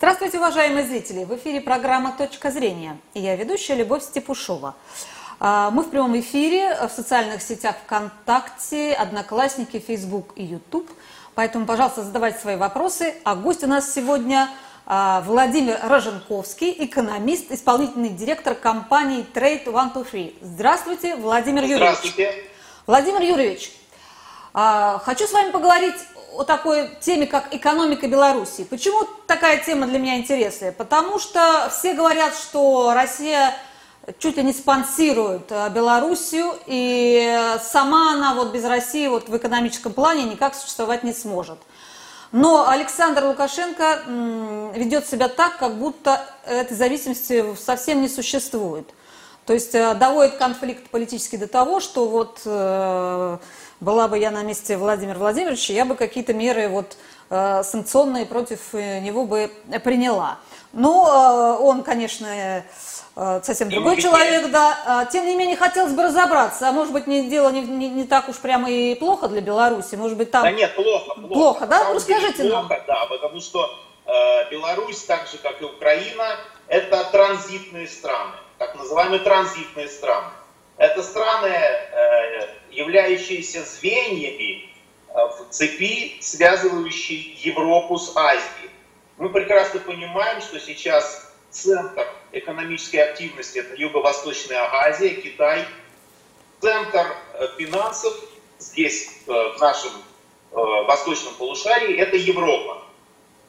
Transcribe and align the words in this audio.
Здравствуйте, 0.00 0.38
уважаемые 0.38 0.86
зрители! 0.86 1.24
В 1.24 1.36
эфире 1.36 1.60
программа 1.60 2.12
«Точка 2.16 2.50
зрения» 2.50 2.96
и 3.12 3.20
я 3.20 3.36
ведущая 3.36 3.74
Любовь 3.74 4.02
Степушова. 4.02 4.74
А, 5.38 5.70
мы 5.70 5.82
в 5.82 5.90
прямом 5.90 6.18
эфире 6.18 6.74
в 6.74 6.88
социальных 6.88 7.42
сетях 7.42 7.76
ВКонтакте, 7.84 8.94
Одноклассники, 8.94 9.78
Фейсбук 9.78 10.32
и 10.36 10.42
Ютуб. 10.42 10.90
Поэтому, 11.34 11.66
пожалуйста, 11.66 12.02
задавайте 12.02 12.38
свои 12.38 12.56
вопросы. 12.56 13.14
А 13.24 13.34
гость 13.34 13.62
у 13.62 13.66
нас 13.66 13.92
сегодня 13.92 14.48
а, 14.86 15.20
Владимир 15.26 15.78
Роженковский, 15.82 16.74
экономист, 16.78 17.52
исполнительный 17.52 18.08
директор 18.08 18.54
компании 18.54 19.26
Trade 19.34 19.66
One 19.66 19.92
Two 19.92 20.10
Three. 20.10 20.34
Здравствуйте, 20.40 21.16
Владимир 21.16 21.64
Юрьевич. 21.64 21.98
Здравствуйте. 21.98 22.44
Владимир 22.86 23.20
Юрьевич, 23.20 23.70
а, 24.54 24.98
хочу 25.04 25.26
с 25.26 25.32
вами 25.32 25.50
поговорить 25.50 26.00
о 26.34 26.44
такой 26.44 26.90
теме, 27.00 27.26
как 27.26 27.54
экономика 27.54 28.06
Беларуси. 28.06 28.64
Почему 28.64 29.06
такая 29.26 29.58
тема 29.64 29.86
для 29.86 29.98
меня 29.98 30.16
интересная? 30.18 30.72
Потому 30.72 31.18
что 31.18 31.70
все 31.70 31.94
говорят, 31.94 32.34
что 32.34 32.92
Россия 32.94 33.54
чуть 34.18 34.36
ли 34.36 34.42
не 34.42 34.52
спонсирует 34.52 35.50
э, 35.50 35.68
Белоруссию, 35.70 36.54
и 36.66 37.56
сама 37.62 38.14
она 38.14 38.34
вот 38.34 38.52
без 38.52 38.64
России 38.64 39.06
вот 39.08 39.28
в 39.28 39.36
экономическом 39.36 39.92
плане 39.92 40.24
никак 40.24 40.54
существовать 40.54 41.04
не 41.04 41.12
сможет. 41.12 41.58
Но 42.32 42.68
Александр 42.68 43.24
Лукашенко 43.24 44.02
ведет 44.74 45.06
себя 45.06 45.28
так, 45.28 45.58
как 45.58 45.74
будто 45.74 46.24
этой 46.46 46.76
зависимости 46.76 47.56
совсем 47.56 48.02
не 48.02 48.08
существует. 48.08 48.88
То 49.46 49.54
есть 49.54 49.74
э, 49.74 49.94
доводит 49.94 50.36
конфликт 50.36 50.90
политический 50.90 51.36
до 51.36 51.48
того, 51.48 51.80
что 51.80 52.06
вот 52.06 52.40
э, 52.44 53.38
была 53.80 54.08
бы 54.08 54.18
я 54.18 54.30
на 54.30 54.42
месте 54.42 54.76
Владимира 54.76 55.18
Владимировича, 55.18 55.72
я 55.72 55.84
бы 55.84 55.94
какие-то 55.94 56.34
меры 56.34 56.68
вот 56.68 56.96
э, 57.30 57.62
санкционные 57.64 58.26
против 58.26 58.74
э, 58.74 59.00
него 59.00 59.24
бы 59.24 59.50
приняла. 59.82 60.38
Но 60.72 61.56
э, 61.58 61.62
он, 61.62 61.82
конечно, 61.82 62.26
э, 62.26 62.62
совсем 63.42 63.70
другой 63.70 64.00
человек, 64.00 64.50
да. 64.50 64.78
А, 64.86 65.04
тем 65.06 65.26
не 65.26 65.34
менее, 65.34 65.56
хотелось 65.56 65.92
бы 65.92 66.02
разобраться. 66.02 66.68
А 66.68 66.72
может 66.72 66.92
быть, 66.92 67.06
не, 67.06 67.28
дело 67.28 67.50
не, 67.50 67.62
не, 67.62 67.88
не 67.88 68.04
так 68.04 68.28
уж 68.28 68.36
прямо 68.36 68.70
и 68.70 68.94
плохо 68.94 69.28
для 69.28 69.40
Беларуси? 69.40 69.96
Может 69.96 70.16
быть, 70.16 70.30
там... 70.30 70.42
Да 70.42 70.52
нет, 70.52 70.74
плохо. 70.74 71.14
Плохо, 71.14 71.28
плохо 71.28 71.66
да? 71.66 71.92
Расскажите 71.92 72.44
плохо, 72.44 72.68
нам. 72.68 72.82
да, 72.86 73.06
потому 73.06 73.40
что 73.40 73.68
э, 74.06 74.50
Беларусь, 74.50 75.02
так 75.04 75.26
же, 75.26 75.38
как 75.38 75.60
и 75.60 75.64
Украина, 75.64 76.36
это 76.68 77.04
транзитные 77.10 77.88
страны, 77.88 78.32
так 78.58 78.76
называемые 78.76 79.20
транзитные 79.20 79.88
страны. 79.88 80.28
Это 80.76 81.02
страны, 81.02 81.48
э, 81.48 82.59
являющиеся 82.70 83.64
звеньями 83.64 84.70
э, 85.08 85.12
в 85.14 85.50
цепи, 85.50 86.16
связывающей 86.20 87.38
Европу 87.42 87.98
с 87.98 88.16
Азией. 88.16 88.70
Мы 89.18 89.28
прекрасно 89.28 89.80
понимаем, 89.80 90.40
что 90.40 90.58
сейчас 90.58 91.32
центр 91.50 92.06
экономической 92.32 92.98
активности– 92.98 93.58
это 93.60 93.74
Юго-Восточная 93.74 94.68
Азия, 94.72 95.10
Китай. 95.10 95.66
Центр 96.60 97.06
э, 97.34 97.48
финансов 97.58 98.14
здесь, 98.58 99.10
в 99.26 99.56
нашем 99.58 99.92
восточном 100.52 101.34
полушарии, 101.34 101.96
это 101.96 102.16
Европа. 102.16 102.82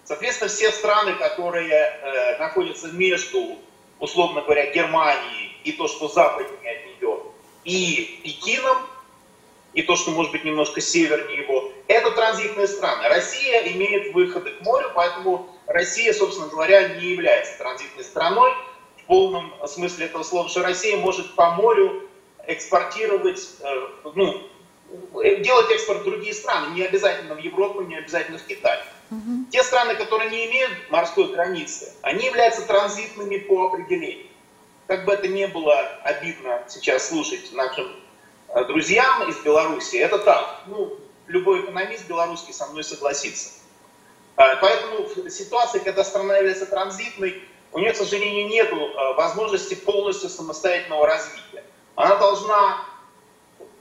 Соответственно, 0.05 0.49
все 0.49 0.71
страны, 0.71 1.15
которые 1.15 2.37
находятся 2.39 2.87
между, 2.89 3.57
условно 3.99 4.41
говоря, 4.41 4.71
Германией 4.71 5.57
и 5.63 5.71
то, 5.73 5.87
что 5.87 6.07
западнее 6.07 6.77
от 6.77 6.85
нее, 6.85 7.19
и 7.63 8.19
Пекином, 8.23 8.77
и 9.73 9.83
то, 9.83 9.95
что 9.95 10.11
может 10.11 10.31
быть 10.31 10.43
немножко 10.43 10.81
севернее 10.81 11.43
его, 11.43 11.71
это 11.87 12.11
транзитные 12.11 12.67
страны. 12.67 13.07
Россия 13.07 13.61
имеет 13.73 14.13
выходы 14.13 14.51
к 14.51 14.61
морю, 14.61 14.91
поэтому 14.93 15.49
Россия, 15.67 16.13
собственно 16.13 16.47
говоря, 16.47 16.89
не 16.89 17.07
является 17.07 17.57
транзитной 17.57 18.03
страной 18.03 18.51
в 18.97 19.05
полном 19.05 19.53
смысле 19.67 20.07
этого 20.07 20.23
слова, 20.23 20.49
что 20.49 20.61
Россия 20.61 20.97
может 20.97 21.35
по 21.35 21.51
морю 21.51 22.09
экспортировать, 22.47 23.39
э, 23.61 23.87
ну, 24.15 24.41
делать 25.39 25.71
экспорт 25.71 26.01
в 26.01 26.03
другие 26.03 26.33
страны, 26.33 26.73
не 26.73 26.81
обязательно 26.81 27.35
в 27.35 27.39
Европу, 27.39 27.81
не 27.81 27.95
обязательно 27.95 28.39
в 28.39 28.45
Китай. 28.45 28.79
Угу. 29.09 29.45
Те 29.51 29.63
страны, 29.63 29.95
которые 29.95 30.29
не 30.29 30.47
имеют 30.47 30.71
морской 30.89 31.31
границы, 31.31 31.93
они 32.01 32.25
являются 32.25 32.65
транзитными 32.67 33.37
по 33.37 33.67
определению 33.67 34.27
как 34.91 35.05
бы 35.05 35.13
это 35.13 35.29
ни 35.29 35.45
было 35.45 35.79
обидно 36.03 36.63
сейчас 36.67 37.07
слушать 37.07 37.53
нашим 37.53 37.85
э, 37.85 37.89
друзьям 38.67 39.29
из 39.29 39.37
Беларуси, 39.37 39.97
это 39.97 40.19
так. 40.19 40.63
Ну, 40.67 40.97
любой 41.27 41.61
экономист 41.61 42.07
белорусский 42.07 42.53
со 42.53 42.67
мной 42.67 42.83
согласится. 42.83 43.49
Э, 44.37 44.57
поэтому 44.61 45.29
ситуация, 45.29 45.81
когда 45.81 46.03
страна 46.03 46.37
является 46.37 46.65
транзитной, 46.65 47.43
у 47.71 47.79
нее, 47.79 47.93
к 47.93 47.97
сожалению, 47.97 48.47
нет 48.47 48.71
э, 48.71 49.13
возможности 49.15 49.75
полностью 49.75 50.29
самостоятельного 50.29 51.07
развития. 51.07 51.63
Она 51.95 52.15
должна, 52.15 52.85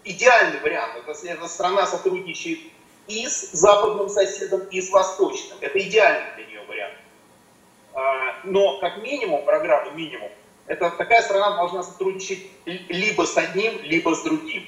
идеальный 0.04 0.60
вариант, 0.60 0.94
это 0.96 1.26
эта 1.26 1.48
страна 1.48 1.86
сотрудничает 1.86 2.60
и 3.08 3.26
с 3.26 3.50
западным 3.52 4.08
соседом, 4.08 4.62
и 4.70 4.80
с 4.80 4.90
восточным. 4.90 5.58
Это 5.60 5.78
идеальный 5.80 6.34
для 6.36 6.46
нее 6.46 6.62
вариант. 6.68 6.94
Но 8.44 8.78
как 8.78 8.98
минимум, 8.98 9.44
программа 9.44 9.90
минимум, 9.90 10.30
это 10.66 10.90
такая 10.90 11.22
страна 11.22 11.56
должна 11.56 11.82
сотрудничать 11.82 12.46
либо 12.64 13.24
с 13.24 13.36
одним, 13.36 13.82
либо 13.82 14.14
с 14.14 14.22
другим. 14.22 14.66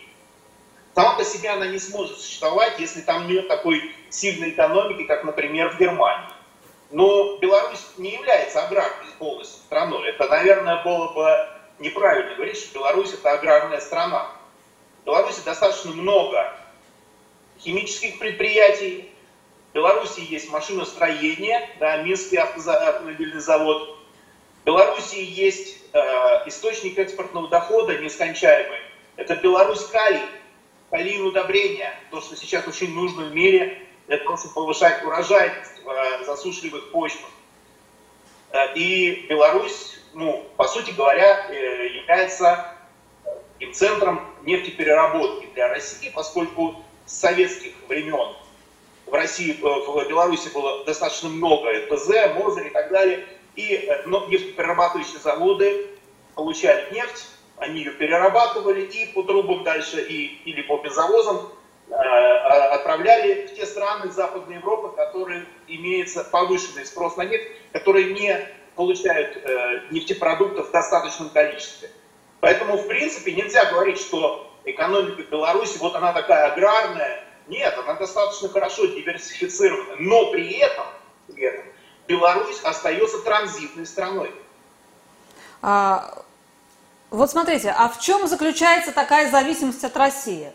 Сама 0.94 1.14
по 1.14 1.24
себе 1.24 1.50
она 1.50 1.66
не 1.66 1.78
сможет 1.78 2.18
существовать, 2.18 2.78
если 2.78 3.00
там 3.00 3.26
нет 3.26 3.48
такой 3.48 3.94
сильной 4.10 4.50
экономики, 4.50 5.04
как, 5.04 5.24
например, 5.24 5.70
в 5.70 5.78
Германии. 5.78 6.28
Но 6.90 7.38
Беларусь 7.38 7.86
не 7.96 8.10
является 8.10 8.62
аграрной 8.62 9.12
полностью 9.18 9.62
страной. 9.64 10.08
Это, 10.08 10.28
наверное, 10.28 10.82
было 10.84 11.12
бы 11.12 11.48
неправильно 11.78 12.34
говорить, 12.34 12.58
что 12.58 12.80
Беларусь 12.80 13.14
это 13.14 13.32
аграрная 13.32 13.80
страна. 13.80 14.30
В 15.02 15.06
Беларуси 15.06 15.40
достаточно 15.44 15.92
много 15.92 16.54
химических 17.58 18.18
предприятий. 18.18 19.10
В 19.70 19.74
Беларуси 19.74 20.20
есть 20.20 20.50
машиностроение, 20.50 21.70
да, 21.80 22.02
Минский 22.02 22.36
автомобильный 22.36 23.40
завод. 23.40 23.98
В 24.60 24.66
Беларуси 24.66 25.16
есть 25.16 25.78
источник 26.46 26.98
экспортного 26.98 27.48
дохода 27.48 27.98
нескончаемый. 27.98 28.78
Это 29.16 29.36
Беларусь 29.36 29.84
калий, 29.86 30.22
калийные 30.90 31.28
удобрения, 31.28 31.94
то, 32.10 32.20
что 32.20 32.36
сейчас 32.36 32.66
очень 32.66 32.94
нужно 32.94 33.24
в 33.24 33.34
мире 33.34 33.82
для 34.06 34.18
того, 34.18 34.36
чтобы 34.36 34.54
повышать 34.54 35.02
урожайность 35.04 35.82
в 35.82 35.88
э, 35.88 36.24
засушливых 36.24 36.90
почвах. 36.90 37.30
Э, 38.50 38.74
и 38.74 39.26
Беларусь, 39.28 39.98
ну, 40.12 40.44
по 40.56 40.64
сути 40.64 40.90
говоря, 40.90 41.46
э, 41.48 41.86
является 41.88 42.74
и 43.58 43.66
центром 43.72 44.20
нефтепереработки 44.42 45.46
для 45.54 45.68
России, 45.68 46.10
поскольку 46.14 46.82
с 47.06 47.12
советских 47.12 47.72
времен 47.88 48.34
в 49.06 49.14
России, 49.14 49.52
в 49.60 50.08
Беларуси 50.08 50.48
было 50.52 50.84
достаточно 50.84 51.28
много 51.28 51.70
ЭПЗ, 51.70 52.34
МОЗР 52.34 52.66
и 52.66 52.70
так 52.70 52.90
далее, 52.90 53.26
и 53.56 53.74
э, 53.74 54.06
нефтеперерабатывающие 54.06 55.18
заводы 55.18 55.90
получали 56.34 56.92
нефть, 56.94 57.26
они 57.58 57.80
ее 57.80 57.92
перерабатывали 57.92 58.82
и 58.82 59.12
по 59.12 59.22
трубам 59.22 59.62
дальше 59.62 60.02
и, 60.02 60.40
или 60.44 60.62
по 60.62 60.78
бензовозам 60.78 61.52
э, 61.88 61.92
а, 61.94 62.74
отправляли 62.74 63.46
в 63.46 63.54
те 63.54 63.66
страны 63.66 64.10
Западной 64.10 64.56
Европы, 64.56 64.96
которые 64.96 65.44
имеется 65.68 66.24
повышенный 66.24 66.86
спрос 66.86 67.16
на 67.16 67.24
нефть, 67.24 67.48
которые 67.72 68.14
не 68.14 68.48
получают 68.74 69.36
э, 69.36 69.82
нефтепродуктов 69.90 70.68
в 70.68 70.72
достаточном 70.72 71.30
количестве. 71.30 71.90
Поэтому, 72.40 72.76
в 72.76 72.88
принципе, 72.88 73.32
нельзя 73.32 73.66
говорить, 73.66 73.98
что 74.00 74.50
экономика 74.64 75.22
Беларуси, 75.22 75.78
вот 75.78 75.94
она 75.94 76.12
такая 76.12 76.52
аграрная. 76.52 77.24
Нет, 77.48 77.74
она 77.78 77.94
достаточно 77.94 78.48
хорошо 78.48 78.86
диверсифицирована. 78.86 79.96
Но 79.98 80.30
при 80.32 80.58
этом, 80.58 80.86
при 81.28 81.44
этом 81.44 81.64
Беларусь 82.12 82.60
остается 82.62 83.18
транзитной 83.20 83.86
страной. 83.86 84.34
А, 85.62 86.22
вот 87.10 87.30
смотрите, 87.30 87.74
а 87.76 87.88
в 87.88 88.00
чем 88.00 88.26
заключается 88.26 88.92
такая 88.92 89.30
зависимость 89.30 89.82
от 89.82 89.96
России? 89.96 90.52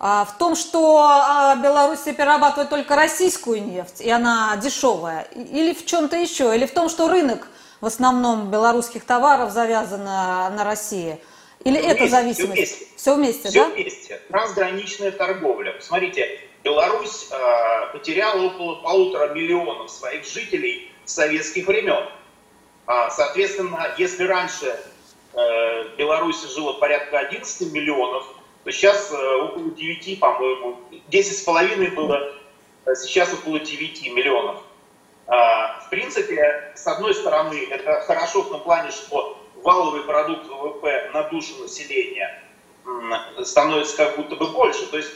А, 0.00 0.24
в 0.24 0.36
том, 0.36 0.56
что 0.56 1.00
а, 1.00 1.54
Беларусь 1.56 2.00
перерабатывает 2.00 2.70
только 2.70 2.96
российскую 2.96 3.64
нефть, 3.64 4.00
и 4.00 4.10
она 4.10 4.56
дешевая, 4.56 5.22
или 5.32 5.72
в 5.72 5.86
чем-то 5.86 6.16
еще, 6.16 6.54
или 6.56 6.66
в 6.66 6.74
том, 6.74 6.88
что 6.88 7.08
рынок 7.08 7.46
в 7.80 7.86
основном 7.86 8.50
белорусских 8.50 9.04
товаров 9.04 9.52
завязан 9.52 10.02
на, 10.02 10.50
на 10.50 10.64
России? 10.64 11.20
Или 11.62 11.78
все 11.78 11.88
это 11.88 11.98
вместе, 11.98 12.16
зависимость? 12.16 12.56
Все 12.56 12.64
вместе. 12.66 12.96
Все 12.96 13.14
вместе, 13.14 13.48
все 13.48 13.64
да? 13.64 13.70
вместе. 13.70 14.20
Трансграничная 14.28 15.12
торговля. 15.12 15.74
Смотрите, 15.80 16.40
Беларусь 16.62 17.28
э, 17.30 17.92
потеряла 17.92 18.42
около 18.42 18.82
полутора 18.82 19.32
миллионов 19.32 19.88
своих 19.88 20.26
жителей 20.26 20.92
советских 21.06 21.66
времен. 21.66 22.08
А, 22.86 23.10
соответственно, 23.10 23.94
если 23.98 24.24
раньше 24.24 24.78
э, 25.32 25.96
Беларуси 25.96 26.46
жило 26.54 26.74
порядка 26.74 27.18
11 27.18 27.72
миллионов, 27.72 28.26
то 28.64 28.70
сейчас 28.70 29.10
э, 29.12 29.36
около 29.42 29.70
9, 29.70 30.20
по-моему, 30.20 30.80
10 31.08 31.38
с 31.38 31.42
половиной 31.42 31.88
было, 31.88 32.34
а 32.84 32.94
сейчас 32.94 33.32
около 33.32 33.58
9 33.58 34.12
миллионов. 34.12 34.62
В 35.26 35.88
принципе, 35.90 36.72
с 36.76 36.86
одной 36.86 37.12
стороны, 37.12 37.66
это 37.70 38.00
хорошо 38.02 38.42
в 38.42 38.48
том 38.48 38.60
плане, 38.60 38.92
что 38.92 39.36
валовый 39.62 40.02
продукт 40.02 40.46
ВВП 40.46 41.10
на 41.12 41.24
душу 41.24 41.56
населения 41.62 42.42
становится 43.42 43.96
как 43.96 44.16
будто 44.16 44.36
бы 44.36 44.46
больше. 44.48 44.86
То 44.86 44.98
есть, 44.98 45.10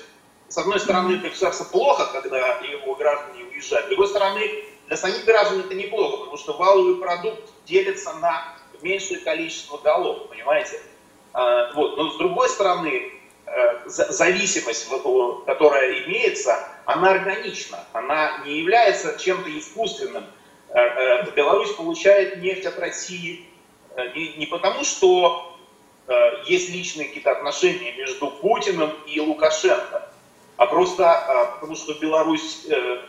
с 0.48 0.58
одной 0.58 0.80
стороны, 0.80 1.16
для 1.16 1.30
государства 1.30 1.64
плохо, 1.64 2.10
когда 2.12 2.58
его 2.58 2.94
граждане 2.96 3.44
уезжают. 3.44 3.86
С 3.86 3.88
другой 3.90 4.08
стороны, 4.08 4.64
для 4.90 4.96
самих 4.96 5.24
граждан 5.24 5.60
это 5.60 5.74
неплохо, 5.76 6.16
потому 6.16 6.36
что 6.36 6.52
валовый 6.54 6.96
продукт 6.96 7.48
делится 7.64 8.12
на 8.14 8.42
меньшее 8.82 9.20
количество 9.20 9.78
голов, 9.78 10.28
понимаете? 10.28 10.80
А, 11.32 11.72
вот. 11.74 11.96
Но 11.96 12.10
с 12.10 12.16
другой 12.16 12.48
стороны, 12.48 13.12
э, 13.46 13.78
зависимость, 13.86 14.88
которая 15.46 16.04
имеется, 16.06 16.58
она 16.86 17.12
органична, 17.12 17.84
она 17.92 18.42
не 18.44 18.58
является 18.58 19.16
чем-то 19.16 19.56
искусственным. 19.56 20.24
Э, 20.70 20.80
э, 20.80 21.30
Беларусь 21.36 21.72
получает 21.74 22.42
нефть 22.42 22.66
от 22.66 22.76
России 22.80 23.46
не, 24.14 24.46
потому, 24.46 24.82
что 24.82 25.56
есть 26.46 26.70
личные 26.70 27.08
какие-то 27.08 27.32
отношения 27.32 27.92
между 27.92 28.28
Путиным 28.28 28.90
и 29.06 29.20
Лукашенко, 29.20 30.10
а 30.56 30.66
просто 30.66 31.50
потому, 31.54 31.76
что 31.76 31.92
Беларусь 31.94 32.66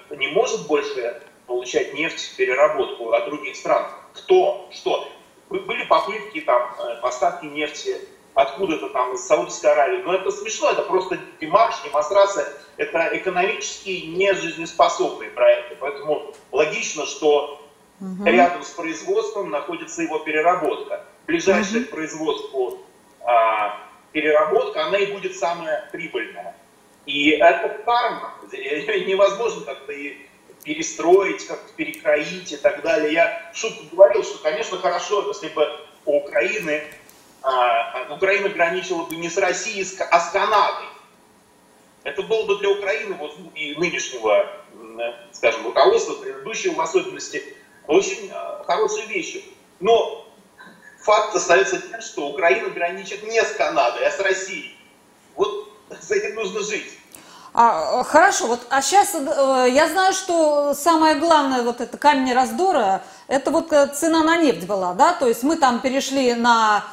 не 0.09 0.27
может 0.27 0.67
больше 0.67 1.21
получать 1.51 1.93
нефть, 1.93 2.35
переработку 2.37 3.11
от 3.11 3.25
других 3.25 3.57
стран. 3.57 3.85
Кто? 4.13 4.69
Что? 4.71 5.05
Были 5.49 5.83
попытки 5.83 6.39
там 6.41 6.73
э, 6.79 7.01
поставки 7.01 7.45
нефти 7.45 7.97
откуда-то 8.33 8.87
там 8.89 9.13
из 9.13 9.27
Саудовской 9.27 9.69
Аравии. 9.69 10.01
Но 10.01 10.13
это 10.15 10.31
смешно, 10.31 10.71
это 10.71 10.83
просто 10.83 11.19
демарш, 11.41 11.75
демонстрация. 11.83 12.47
Это 12.77 13.09
экономически 13.11 14.05
не 14.05 14.33
жизнеспособные 14.33 15.29
проекты. 15.31 15.75
Поэтому 15.77 16.33
логично, 16.53 17.05
что 17.05 17.61
угу. 17.99 18.23
рядом 18.23 18.63
с 18.63 18.69
производством 18.69 19.49
находится 19.49 20.03
его 20.03 20.19
переработка. 20.19 21.05
Ближайшая 21.27 21.81
угу. 21.81 21.87
к 21.87 21.91
производству 21.91 22.79
а, 23.25 23.77
переработка, 24.13 24.85
она 24.85 24.97
и 24.97 25.11
будет 25.11 25.35
самая 25.35 25.89
прибыльная. 25.91 26.55
И 27.05 27.31
это 27.31 27.83
карма. 27.83 28.35
Невозможно 28.53 29.65
как-то 29.65 29.91
и 29.91 30.30
перестроить, 30.63 31.45
как-то 31.47 31.71
перекроить 31.73 32.51
и 32.51 32.57
так 32.57 32.81
далее. 32.81 33.13
Я 33.13 33.51
шутку 33.53 33.83
говорил, 33.91 34.23
что, 34.23 34.37
конечно, 34.39 34.77
хорошо, 34.77 35.27
если 35.27 35.49
бы 35.49 35.67
у 36.05 36.17
Украины, 36.17 36.83
а, 37.41 38.13
Украина 38.13 38.49
граничила 38.49 39.03
бы 39.03 39.15
не 39.15 39.29
с 39.29 39.37
Россией, 39.37 39.85
а 40.09 40.19
с 40.19 40.31
Канадой. 40.31 40.87
Это 42.03 42.23
было 42.23 42.45
бы 42.45 42.57
для 42.57 42.69
Украины 42.69 43.15
вот, 43.15 43.37
и 43.55 43.75
нынешнего, 43.75 44.51
скажем, 45.31 45.65
руководства, 45.65 46.15
предыдущего 46.15 46.73
в 46.73 46.81
особенности, 46.81 47.55
очень 47.87 48.29
а, 48.31 48.63
хорошей 48.65 49.05
вещью. 49.07 49.41
Но 49.79 50.27
факт 50.99 51.35
остается 51.35 51.79
тем, 51.79 52.01
что 52.01 52.29
Украина 52.29 52.69
граничит 52.69 53.23
не 53.23 53.41
с 53.41 53.51
Канадой, 53.53 54.05
а 54.05 54.11
с 54.11 54.19
Россией. 54.19 54.75
Вот 55.35 55.71
с 56.01 56.11
этим 56.11 56.35
нужно 56.35 56.61
жить. 56.61 56.97
А, 57.53 58.03
хорошо, 58.05 58.47
вот, 58.47 58.61
а 58.69 58.81
сейчас 58.81 59.13
э, 59.13 59.67
я 59.71 59.89
знаю, 59.89 60.13
что 60.13 60.73
самое 60.73 61.15
главное, 61.15 61.63
вот 61.63 61.81
это 61.81 61.97
камень 61.97 62.33
раздора, 62.33 63.03
это 63.27 63.51
вот 63.51 63.73
э, 63.73 63.87
цена 63.87 64.23
на 64.23 64.37
нефть 64.37 64.65
была, 64.65 64.93
да, 64.93 65.11
то 65.11 65.27
есть 65.27 65.43
мы 65.43 65.57
там 65.57 65.81
перешли 65.81 66.33
на, 66.33 66.85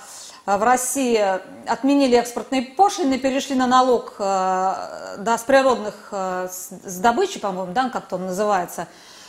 э, 0.46 0.56
в 0.56 0.62
России, 0.64 1.24
отменили 1.64 2.16
экспортные 2.16 2.62
пошлины, 2.62 3.20
перешли 3.20 3.54
на 3.54 3.68
налог, 3.68 4.14
да, 4.18 5.36
с 5.38 5.42
природных, 5.44 6.08
с, 6.10 6.70
с 6.84 6.98
добычи, 6.98 7.38
по-моему, 7.38 7.72
да, 7.72 7.88
как-то 7.88 8.16
он 8.16 8.26
называется, 8.26 8.88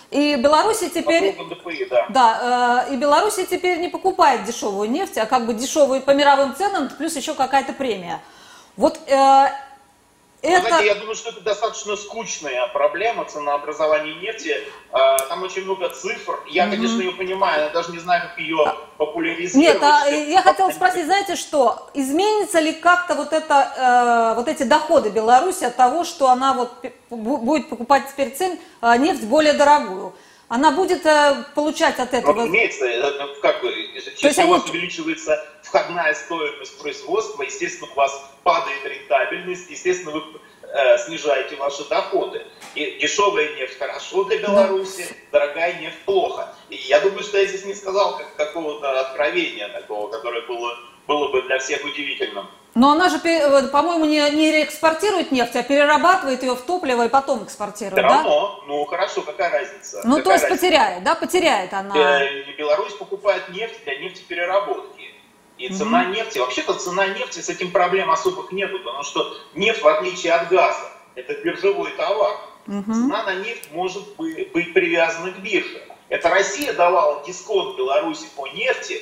и 0.09 0.33
Беларуси 0.33 0.89
теперь, 0.89 1.37
ДПИ, 1.37 1.87
да. 1.91 2.07
да, 2.09 2.85
и 2.89 2.95
Беларуси 2.95 3.45
теперь 3.45 3.79
не 3.79 3.89
покупает 3.89 4.45
дешевую 4.45 4.89
нефть, 4.89 5.19
а 5.19 5.27
как 5.27 5.45
бы 5.45 5.53
дешевую 5.53 6.01
по 6.01 6.09
мировым 6.09 6.55
ценам, 6.55 6.89
плюс 6.89 7.15
еще 7.15 7.35
какая-то 7.35 7.73
премия. 7.73 8.19
Вот 8.75 8.97
это... 10.41 10.67
Знаете, 10.67 10.87
я 10.87 10.95
думаю, 10.95 11.15
что 11.15 11.29
это 11.29 11.41
достаточно 11.41 11.95
скучная 11.95 12.67
проблема 12.67 13.25
ценообразования 13.25 14.15
нефти. 14.15 14.55
А, 14.91 15.17
там 15.17 15.43
очень 15.43 15.63
много 15.63 15.89
цифр. 15.89 16.39
Я, 16.47 16.65
mm-hmm. 16.65 16.71
конечно, 16.71 16.99
ее 17.01 17.11
понимаю, 17.11 17.65
я 17.65 17.69
даже 17.69 17.91
не 17.91 17.99
знаю, 17.99 18.29
как 18.29 18.39
ее 18.39 18.63
а, 18.65 18.77
популяризировать. 18.97 19.81
Нет, 19.81 19.83
а 19.83 20.07
я 20.07 20.41
хотела 20.41 20.71
спросить, 20.71 21.05
знаете 21.05 21.35
что, 21.35 21.89
изменится 21.93 22.59
ли 22.59 22.73
как-то 22.73 23.15
вот, 23.15 23.33
это, 23.33 24.33
э, 24.33 24.35
вот 24.35 24.47
эти 24.47 24.63
доходы 24.63 25.09
Беларуси 25.09 25.65
от 25.65 25.75
того, 25.75 26.05
что 26.05 26.29
она 26.29 26.53
вот 26.53 26.71
будет 27.09 27.69
покупать 27.69 28.07
теперь 28.09 28.33
цен 28.33 28.57
э, 28.81 28.97
нефть 28.97 29.23
более 29.23 29.53
дорогую? 29.53 30.13
она 30.49 30.71
будет 30.71 31.05
э, 31.05 31.45
получать 31.53 31.99
от 31.99 32.13
этого... 32.13 32.33
Ну, 32.33 32.47
имеется, 32.47 32.85
э, 32.85 33.01
как 33.41 33.61
бы, 33.61 33.71
если 33.71 34.43
у 34.43 34.47
вас 34.47 34.63
они... 34.63 34.71
увеличивается 34.71 35.45
входная 35.61 36.13
стоимость 36.15 36.81
производства, 36.81 37.43
естественно, 37.43 37.89
у 37.91 37.95
вас 37.95 38.31
падает 38.43 38.85
рентабельность, 38.85 39.69
естественно, 39.69 40.11
вы 40.11 40.23
э, 40.63 40.97
снижаете 40.97 41.55
ваши 41.55 41.87
доходы. 41.89 42.45
И 42.75 42.99
дешевая 43.01 43.55
нефть 43.55 43.77
хорошо 43.77 44.23
для 44.25 44.37
Беларуси, 44.37 45.05
да. 45.31 45.39
дорогая 45.39 45.79
нефть 45.81 45.99
плохо. 46.05 46.53
И 46.69 46.75
я 46.75 46.99
думаю, 46.99 47.23
что 47.23 47.37
я 47.37 47.45
здесь 47.45 47.65
не 47.65 47.73
сказал 47.73 48.17
как, 48.17 48.35
какого-то 48.35 48.99
откровения 48.99 49.69
такого, 49.69 50.09
которое 50.09 50.41
было, 50.47 50.77
было 51.07 51.31
бы 51.31 51.41
для 51.43 51.59
всех 51.59 51.83
удивительным. 51.83 52.47
Но 52.75 52.91
она 52.91 53.09
же, 53.09 53.17
э, 53.23 53.67
по-моему, 53.69 54.05
не, 54.05 54.29
не 54.31 54.51
реэкспортирует 54.51 55.31
нефть, 55.31 55.55
а 55.55 55.63
перерабатывает 55.63 56.43
ее 56.43 56.53
в 56.53 56.61
топливо 56.61 57.05
и 57.05 57.09
потом 57.09 57.43
экспортирует, 57.43 57.93
Все 57.93 58.03
равно. 58.03 58.63
Ну, 58.67 58.85
хорошо, 58.85 59.21
какая 59.23 59.49
разница? 59.49 60.01
Ну, 60.05 60.17
какая 60.17 60.23
то 60.23 60.31
есть 60.31 60.43
разница? 60.43 60.65
потеряет, 60.65 61.03
да, 61.03 61.15
потеряет 61.15 61.73
она. 61.73 61.95
Э, 61.97 62.43
Беларусь 62.57 62.93
покупает 62.93 63.49
нефть 63.49 63.83
для 63.83 63.97
нефтепереработки. 63.97 64.98
И 65.59 65.67
цена 65.73 66.05
mm-hmm. 66.05 66.15
нефти, 66.15 66.39
вообще-то 66.39 66.73
цена 66.75 67.07
нефти, 67.07 67.41
с 67.41 67.49
этим 67.49 67.71
проблем 67.71 68.09
особых 68.09 68.53
нету, 68.53 68.79
потому 68.79 69.03
что 69.03 69.37
нефть, 69.55 69.81
в 69.81 69.87
отличие 69.87 70.31
от 70.33 70.47
газа, 70.47 70.89
это 71.15 71.33
биржевой 71.33 71.91
товар. 71.91 72.37
Mm-hmm. 72.65 72.93
Цена 72.93 73.23
на 73.23 73.35
нефть 73.35 73.69
может 73.71 74.15
быть, 74.15 74.53
быть 74.53 74.73
привязана 74.73 75.31
к 75.31 75.39
бирже. 75.39 75.81
Это 76.07 76.29
Россия 76.29 76.71
давала 76.71 77.23
дисконт 77.25 77.77
Беларуси 77.77 78.27
по 78.37 78.47
нефти 78.47 79.01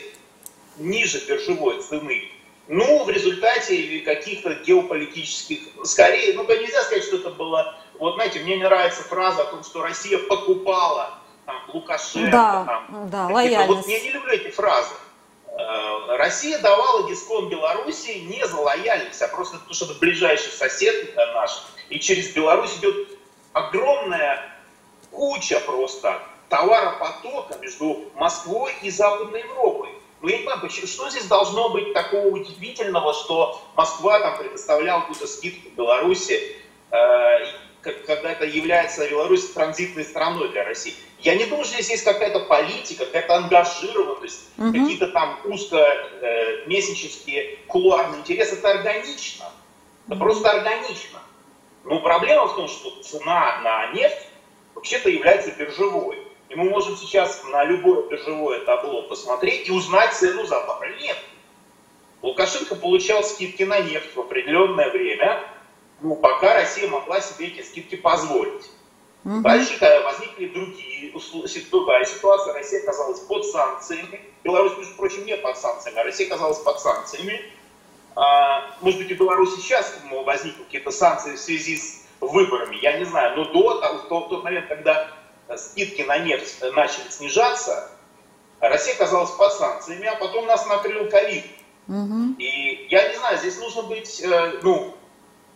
ниже 0.78 1.24
биржевой 1.28 1.82
цены. 1.82 2.32
Ну, 2.68 3.04
в 3.06 3.10
результате 3.10 4.00
каких-то 4.00 4.56
геополитических, 4.56 5.60
скорее, 5.84 6.34
ну, 6.34 6.44
нельзя 6.44 6.82
сказать, 6.84 7.04
что 7.04 7.18
это 7.18 7.30
было, 7.30 7.78
вот 8.00 8.16
знаете, 8.16 8.40
мне 8.40 8.58
не 8.58 8.64
нравится 8.64 9.04
фраза 9.04 9.44
о 9.44 9.46
том, 9.46 9.64
что 9.64 9.84
Россия 9.84 10.18
покупала 10.18 11.20
там, 11.46 11.56
Лукашенко. 11.72 12.32
Да, 12.32 12.66
там, 12.66 13.10
да, 13.10 13.28
лояльность. 13.28 13.68
Вот 13.68 13.88
я 13.88 14.00
не 14.02 14.12
люблю 14.12 14.34
эти 14.34 14.50
фразы. 14.50 14.94
Э, 15.58 16.18
Россия 16.18 16.60
давала 16.60 17.08
дисконт 17.08 17.50
Белоруссии 17.50 18.20
не 18.20 18.46
за 18.46 18.58
лояльность, 18.58 19.22
а 19.22 19.28
просто 19.28 19.58
потому, 19.58 19.74
что 19.74 19.86
это 19.86 19.96
ближайший 19.96 20.52
сосед 20.52 21.16
наш. 21.34 21.64
И 21.90 22.00
через 22.00 22.30
Беларусь 22.34 22.78
идет 22.78 23.08
огромная 23.54 24.54
куча 25.10 25.60
просто 25.62 26.22
товаропотока 26.50 27.58
между 27.58 28.06
Москвой 28.16 28.72
и 28.84 28.92
Западной 28.92 29.42
Европой. 29.42 29.90
Ну, 30.22 30.30
я 30.30 30.38
не 30.38 30.44
понимаю, 30.44 30.70
что 30.70 31.10
здесь 31.10 31.26
должно 31.26 31.70
быть 31.70 31.94
такого 31.94 32.28
удивительного, 32.28 33.14
что 33.14 33.62
Москва 33.76 34.20
там 34.20 34.38
предоставляла 34.38 35.02
какую-то 35.02 35.28
скидку 35.28 35.70
Беларуси, 35.76 36.56
э, 36.92 37.38
когда 37.82 38.32
это 38.32 38.46
является 38.46 39.10
Беларусь 39.10 39.50
транзитной 39.52 40.06
страной 40.06 40.50
для 40.50 40.64
России. 40.64 40.94
Я 41.20 41.36
не 41.36 41.46
думаю, 41.46 41.66
что 41.66 41.74
здесь 41.76 41.90
есть 41.90 42.04
какая-то 42.04 42.42
политика, 42.42 43.06
какая-то 43.06 43.36
ангажированность, 43.38 44.50
угу. 44.58 44.72
какие-то 44.72 45.08
там 45.08 45.40
узкомесяческие 45.46 47.44
э, 47.44 47.58
кулуарные 47.68 48.20
интересы. 48.22 48.56
Это 48.56 48.72
органично. 48.72 49.46
Это 50.06 50.16
угу. 50.16 50.24
просто 50.24 50.52
органично. 50.52 51.20
Но 51.84 52.02
проблема 52.02 52.48
в 52.48 52.56
том, 52.56 52.68
что 52.68 52.92
цена 53.02 53.62
на 53.64 53.94
нефть 53.94 54.28
вообще-то 54.76 55.10
является 55.10 55.52
биржевой. 55.52 56.22
И 56.50 56.56
мы 56.56 56.70
можем 56.70 56.96
сейчас 56.96 57.44
на 57.46 57.64
любое 57.64 58.08
биржевое 58.10 58.60
табло 58.62 59.04
посмотреть 59.04 59.68
и 59.68 59.72
узнать 59.72 60.14
цену 60.14 60.46
за 60.46 60.62
баррель 60.62 61.02
нефти. 61.02 61.24
Лукашенко 62.22 62.76
получал 62.76 63.24
скидки 63.24 63.64
на 63.64 63.80
нефть 63.80 64.16
в 64.16 64.20
определенное 64.20 64.90
время, 64.92 65.44
ну, 66.02 66.16
пока 66.16 66.54
Россия 66.54 66.88
могла 66.88 67.22
себе 67.22 67.48
эти 67.48 67.62
скидки 67.62 67.96
позволить. 67.96 68.70
Угу. 69.26 69.42
Дальше 69.42 69.78
возникли 70.04 70.48
другие, 70.48 71.14
другая 71.72 72.06
ситуация, 72.06 72.54
Россия 72.54 72.82
оказалась 72.82 73.20
под 73.22 73.46
санкциями, 73.46 74.22
Беларусь, 74.44 74.78
между 74.78 74.96
прочим, 74.96 75.26
не 75.26 75.36
под 75.36 75.58
санкциями, 75.58 76.00
а 76.00 76.04
Россия 76.04 76.28
оказалась 76.28 76.60
под 76.60 76.80
санкциями. 76.80 77.42
А, 78.16 78.76
может 78.82 79.00
быть, 79.00 79.12
у 79.12 79.16
Беларуси 79.16 79.60
сейчас 79.60 79.94
возникли 80.26 80.64
какие-то 80.64 80.92
санкции 80.92 81.36
в 81.36 81.40
связи 81.40 81.78
с 81.78 82.06
выборами, 82.22 82.78
я 82.82 82.98
не 82.98 83.06
знаю, 83.06 83.38
но 83.38 83.46
до, 83.46 83.82
в 84.04 84.08
тот 84.08 84.44
момент, 84.44 84.68
когда 84.68 85.12
скидки 85.56 86.02
на 86.02 86.18
нефть 86.18 86.64
начали 86.74 87.10
снижаться, 87.10 87.92
Россия 88.60 88.96
оказалась 88.96 89.32
под 89.32 89.54
санкциями, 89.54 90.08
а 90.08 90.16
потом 90.16 90.48
нас 90.48 90.66
накрыл 90.66 91.10
ковид. 91.10 91.46
Угу. 91.88 92.36
И 92.40 92.88
я 92.90 93.10
не 93.10 93.18
знаю, 93.18 93.38
здесь 93.38 93.60
нужно 93.60 93.84
быть, 93.84 94.20
э, 94.22 94.60
ну, 94.64 94.96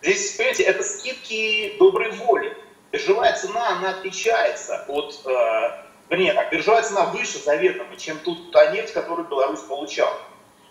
здесь, 0.01 0.36
понимаете, 0.36 0.63
это 0.63 0.84
скидки 0.84 1.75
доброй 1.77 2.12
воли. 2.12 2.56
Биржевая 2.91 3.36
цена, 3.36 3.77
она 3.77 3.91
отличается 3.91 4.86
от 4.88 5.21
э, 5.25 5.31
вернее, 6.12 6.33
так, 6.33 6.51
биржевая 6.51 6.83
цена 6.83 7.05
выше 7.05 7.39
заветного, 7.39 7.95
чем 7.95 8.19
тут 8.19 8.51
та 8.51 8.71
нефть, 8.71 8.93
которую 8.93 9.27
Беларусь 9.27 9.62
получала. 9.62 10.17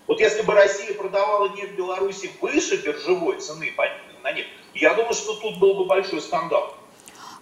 Вот 0.06 0.20
если 0.20 0.42
бы 0.42 0.54
Россия 0.54 0.94
продавала 0.94 1.48
нефть 1.48 1.72
Беларуси 1.72 2.30
выше 2.40 2.76
биржевой 2.76 3.40
цены 3.40 3.74
на 4.22 4.32
нефть, 4.32 4.48
я 4.74 4.94
думаю, 4.94 5.14
что 5.14 5.34
тут 5.34 5.58
был 5.58 5.74
бы 5.74 5.86
большой 5.86 6.20
скандал. 6.20 6.74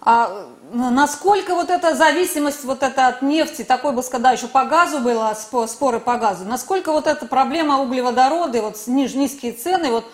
А 0.01 0.47
насколько 0.71 1.55
вот 1.55 1.69
эта 1.69 1.93
зависимость 1.93 2.63
вот 2.63 2.83
эта 2.83 3.07
от 3.07 3.21
нефти, 3.21 3.65
такой 3.65 3.91
бы 3.91 4.01
сказать, 4.01 4.37
еще 4.37 4.47
по 4.47 4.63
газу 4.63 4.99
было, 4.99 5.35
споры 5.67 5.99
по 5.99 6.15
газу, 6.15 6.45
насколько 6.45 6.93
вот 6.93 7.05
эта 7.05 7.25
проблема 7.25 7.81
углеводороды, 7.81 8.61
вот 8.61 8.77
ниж, 8.87 9.13
низкие 9.13 9.51
цены, 9.51 9.91
вот 9.91 10.05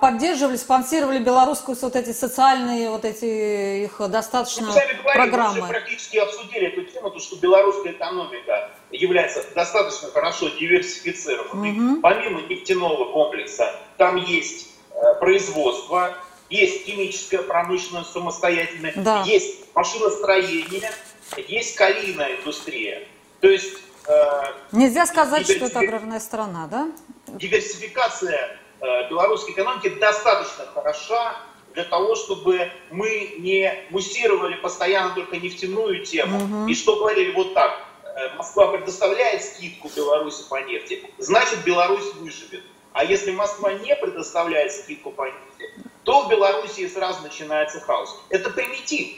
поддерживали, 0.00 0.56
спонсировали 0.56 1.18
белорусскую 1.18 1.76
вот 1.82 1.94
эти 1.94 2.12
социальные, 2.12 2.88
вот 2.88 3.04
эти 3.04 3.84
их 3.84 4.00
достаточно 4.08 4.66
ну, 4.66 4.72
говорили, 4.72 5.02
программы. 5.02 5.54
Мы 5.56 5.60
уже 5.60 5.68
практически 5.68 6.16
обсудили 6.16 6.68
эту 6.68 6.90
тему, 6.90 7.10
то, 7.10 7.18
что 7.18 7.36
белорусская 7.36 7.92
экономика 7.92 8.70
является 8.90 9.44
достаточно 9.54 10.08
хорошо 10.12 10.48
диверсифицированной. 10.48 11.72
Угу. 11.72 12.00
Помимо 12.00 12.40
нефтяного 12.40 13.12
комплекса, 13.12 13.74
там 13.98 14.16
есть 14.16 14.68
э, 14.94 15.14
производство, 15.20 16.16
есть 16.48 16.86
химическая 16.86 17.42
промышленность 17.42 18.12
самостоятельная, 18.12 18.94
да. 18.96 19.24
есть 19.26 19.74
машиностроение, 19.74 20.90
есть 21.36 21.76
калийная 21.76 22.36
индустрия. 22.36 23.06
То 23.42 23.48
есть... 23.48 23.76
Э, 24.06 24.44
Нельзя 24.72 25.04
сказать, 25.04 25.46
диверсифи... 25.46 25.58
что 25.58 25.66
это 25.66 25.80
аграрная 25.80 26.20
страна, 26.20 26.66
да? 26.66 26.88
Диверсификация 27.28 28.56
белорусской 28.80 29.52
экономики 29.54 29.88
достаточно 29.88 30.66
хороша 30.74 31.36
для 31.74 31.84
того, 31.84 32.14
чтобы 32.14 32.70
мы 32.90 33.36
не 33.38 33.72
муссировали 33.90 34.56
постоянно 34.56 35.14
только 35.14 35.36
нефтяную 35.36 36.04
тему. 36.04 36.62
Угу. 36.62 36.68
И 36.68 36.74
что 36.74 36.96
говорили 36.96 37.32
вот 37.32 37.54
так, 37.54 37.80
э, 38.04 38.36
Москва 38.36 38.68
предоставляет 38.68 39.44
скидку 39.44 39.90
Беларуси 39.94 40.44
по 40.48 40.56
нефти, 40.56 41.02
значит 41.18 41.64
Беларусь 41.64 42.12
выживет. 42.14 42.62
А 42.92 43.04
если 43.04 43.30
Москва 43.30 43.72
не 43.72 43.94
предоставляет 43.94 44.72
скидку 44.72 45.12
по 45.12 45.26
нефти, 45.26 45.74
то 46.02 46.22
в 46.22 46.28
Белоруссии 46.28 46.86
сразу 46.88 47.22
начинается 47.22 47.80
хаос. 47.80 48.20
Это 48.30 48.50
примитив. 48.50 49.16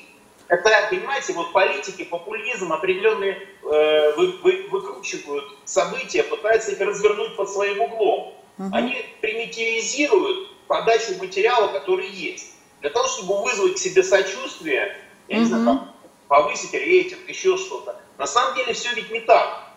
Это, 0.49 0.69
понимаете, 0.91 1.33
вот 1.33 1.53
политики, 1.53 2.05
популизм 2.05 2.73
определенные 2.73 3.49
э, 3.63 4.13
вы, 4.17 4.33
вы, 4.43 4.67
выкручивают 4.71 5.45
события, 5.65 6.23
пытаются 6.23 6.73
их 6.73 6.81
развернуть 6.81 7.37
под 7.37 7.49
своим 7.49 7.81
углом. 7.81 8.35
Угу. 8.67 8.77
Они 8.77 8.97
примитивизируют 9.21 10.67
подачу 10.67 11.17
материала, 11.19 11.69
который 11.69 12.09
есть. 12.09 12.55
Для 12.81 12.91
того, 12.91 13.07
чтобы 13.09 13.43
вызвать 13.43 13.75
к 13.75 13.79
себе 13.79 14.03
сочувствие, 14.03 14.97
я 15.29 15.37
угу. 15.37 15.43
не 15.43 15.49
знаю, 15.49 15.65
там, 15.65 15.97
повысить 16.29 16.73
рейтинг, 16.73 17.29
еще 17.29 17.57
что-то. 17.57 18.01
На 18.19 18.27
самом 18.27 18.57
деле 18.57 18.73
все 18.73 18.93
ведь 18.95 19.11
не 19.11 19.21
так. 19.21 19.69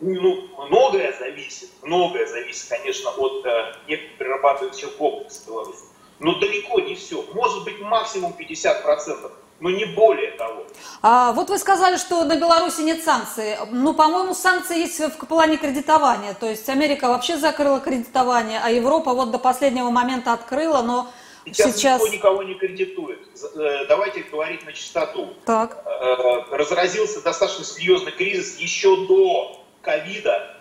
Ну, 0.00 0.48
многое 0.68 1.12
зависит, 1.18 1.70
многое 1.82 2.26
зависит, 2.26 2.68
конечно, 2.68 3.10
от 3.10 3.44
э, 3.44 3.74
нефтеперерабатывающего 3.88 4.90
комплекса 4.90 5.44
Беларуси 5.46 5.88
но 6.20 6.38
далеко 6.38 6.80
не 6.80 6.94
все. 6.94 7.22
Может 7.32 7.64
быть 7.64 7.80
максимум 7.80 8.34
50%, 8.38 9.32
но 9.60 9.70
не 9.70 9.84
более 9.84 10.32
того. 10.32 10.64
А, 11.02 11.32
вот 11.32 11.50
вы 11.50 11.58
сказали, 11.58 11.96
что 11.96 12.24
на 12.24 12.36
Беларуси 12.36 12.82
нет 12.82 13.02
санкций. 13.02 13.56
Ну, 13.70 13.94
по-моему, 13.94 14.34
санкции 14.34 14.78
есть 14.78 14.98
в 15.00 15.26
плане 15.26 15.56
кредитования. 15.56 16.34
То 16.34 16.48
есть 16.48 16.68
Америка 16.68 17.08
вообще 17.08 17.36
закрыла 17.36 17.80
кредитование, 17.80 18.60
а 18.62 18.70
Европа 18.70 19.12
вот 19.14 19.30
до 19.30 19.38
последнего 19.38 19.90
момента 19.90 20.32
открыла, 20.32 20.82
но 20.82 21.10
сейчас... 21.44 21.76
Сейчас 21.76 22.02
никто 22.02 22.14
никого 22.14 22.42
не 22.44 22.54
кредитует. 22.54 23.20
Э, 23.56 23.86
давайте 23.86 24.22
говорить 24.22 24.64
на 24.64 24.72
чистоту. 24.72 25.34
Так. 25.44 25.82
Э, 25.84 26.56
разразился 26.56 27.22
достаточно 27.22 27.64
серьезный 27.64 28.12
кризис 28.12 28.58
еще 28.58 29.06
до 29.06 29.60
ковида 29.82 30.54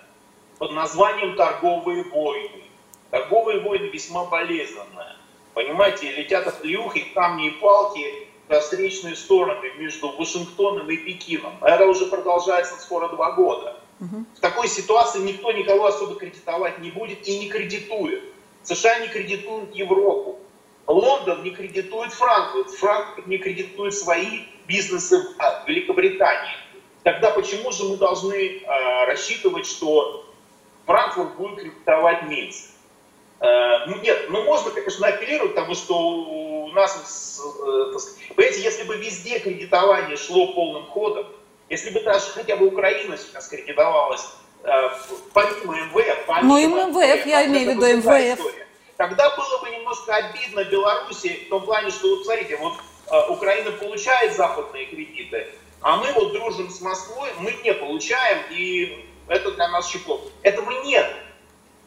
под 0.57 0.71
названием 0.71 1.35
торговые 1.35 2.03
войны. 2.03 2.63
Торговые 3.11 3.59
войны 3.61 3.85
весьма 3.85 4.25
болезненные 4.25 5.17
Понимаете, 5.57 6.11
летят 6.11 6.45
оплеухи, 6.45 6.99
камни 7.15 7.47
и 7.47 7.49
палки 7.49 8.26
встречные 8.49 9.15
стороны 9.15 9.73
между 9.77 10.09
Вашингтоном 10.11 10.89
и 10.89 10.97
Пекином. 10.97 11.57
А 11.61 11.69
это 11.69 11.85
уже 11.85 12.05
продолжается 12.05 12.79
скоро 12.79 13.09
два 13.09 13.33
года. 13.33 13.79
Угу. 13.99 14.25
В 14.37 14.39
такой 14.39 14.67
ситуации 14.67 15.19
никто 15.19 15.51
никого 15.51 15.85
особо 15.87 16.15
кредитовать 16.15 16.79
не 16.79 16.91
будет 16.91 17.27
и 17.27 17.39
не 17.39 17.49
кредитует. 17.49 18.23
США 18.63 18.99
не 18.99 19.07
кредитуют 19.07 19.75
Европу. 19.75 20.39
Лондон 20.85 21.43
не 21.43 21.51
кредитует 21.51 22.13
Франкфурт. 22.13 22.71
Франкфурт 22.71 23.27
не 23.27 23.37
кредитует 23.37 23.93
свои 23.93 24.43
бизнесы 24.67 25.17
в 25.19 25.67
Великобритании. 25.67 26.55
Тогда 27.03 27.31
почему 27.31 27.71
же 27.71 27.85
мы 27.85 27.97
должны 27.97 28.33
э, 28.33 29.05
рассчитывать, 29.05 29.65
что 29.65 30.25
Франкфурт 30.85 31.35
будет 31.35 31.59
кредитовать 31.59 32.23
Минск? 32.23 32.71
Э, 33.39 33.85
ну, 33.87 33.97
нет, 34.01 34.27
ну 34.29 34.43
можно, 34.43 34.71
конечно, 34.71 35.07
апеллировать, 35.07 35.55
потому 35.55 35.75
что 35.75 35.95
нас, 36.77 37.39
э, 37.39 38.33
понимаете, 38.35 38.61
если 38.61 38.83
бы 38.83 38.97
везде 38.97 39.39
кредитование 39.39 40.17
шло 40.17 40.53
полным 40.53 40.85
ходом, 40.85 41.27
если 41.69 41.89
бы 41.89 42.01
даже 42.01 42.31
хотя 42.31 42.55
бы 42.55 42.67
Украина 42.67 43.17
сейчас 43.17 43.47
кредитовалась 43.47 44.25
э, 44.63 44.89
помимо 45.33 45.75
МВФ, 45.75 46.25
помимо 46.25 46.47
ну 46.47 46.57
и 46.57 46.65
МВФ, 46.67 47.25
я 47.25 47.45
имею 47.45 47.71
в 47.71 47.75
виду 47.75 47.97
МВФ. 47.97 48.39
История, 48.39 48.67
тогда 48.97 49.35
было 49.35 49.57
бы 49.59 49.69
немножко 49.69 50.15
обидно 50.15 50.63
Беларуси 50.63 51.45
в 51.45 51.49
том 51.49 51.65
плане, 51.65 51.91
что, 51.91 52.15
вот 52.15 52.25
смотрите, 52.25 52.57
вот 52.57 52.73
Украина 53.29 53.71
получает 53.71 54.35
западные 54.35 54.85
кредиты, 54.85 55.47
а 55.81 55.97
мы 55.97 56.11
вот 56.13 56.33
дружим 56.33 56.69
с 56.69 56.81
Москвой, 56.81 57.29
мы 57.39 57.53
не 57.63 57.73
получаем, 57.73 58.39
и 58.49 59.05
это 59.27 59.51
для 59.51 59.67
нас 59.69 59.89
щепло. 59.89 60.21
Этого 60.41 60.83
нет. 60.83 61.05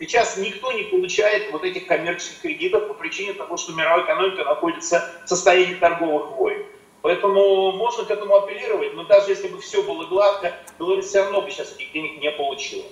Сейчас 0.00 0.38
никто 0.38 0.72
не 0.72 0.84
получает 0.84 1.52
вот 1.52 1.62
этих 1.62 1.86
коммерческих 1.86 2.40
кредитов 2.40 2.88
по 2.88 2.94
причине 2.94 3.34
того, 3.34 3.58
что 3.58 3.72
мировая 3.72 4.02
экономика 4.02 4.44
находится 4.44 5.04
в 5.26 5.28
состоянии 5.28 5.74
торговых 5.74 6.38
войн. 6.38 6.64
Поэтому 7.02 7.72
можно 7.72 8.04
к 8.04 8.10
этому 8.10 8.34
апеллировать, 8.34 8.94
но 8.94 9.04
даже 9.04 9.30
если 9.30 9.48
бы 9.48 9.60
все 9.60 9.82
было 9.82 10.06
гладко, 10.06 10.54
Беларусь 10.78 11.04
все 11.04 11.20
равно 11.20 11.42
бы 11.42 11.50
сейчас 11.50 11.74
этих 11.74 11.92
денег 11.92 12.18
не 12.18 12.30
получила. 12.30 12.84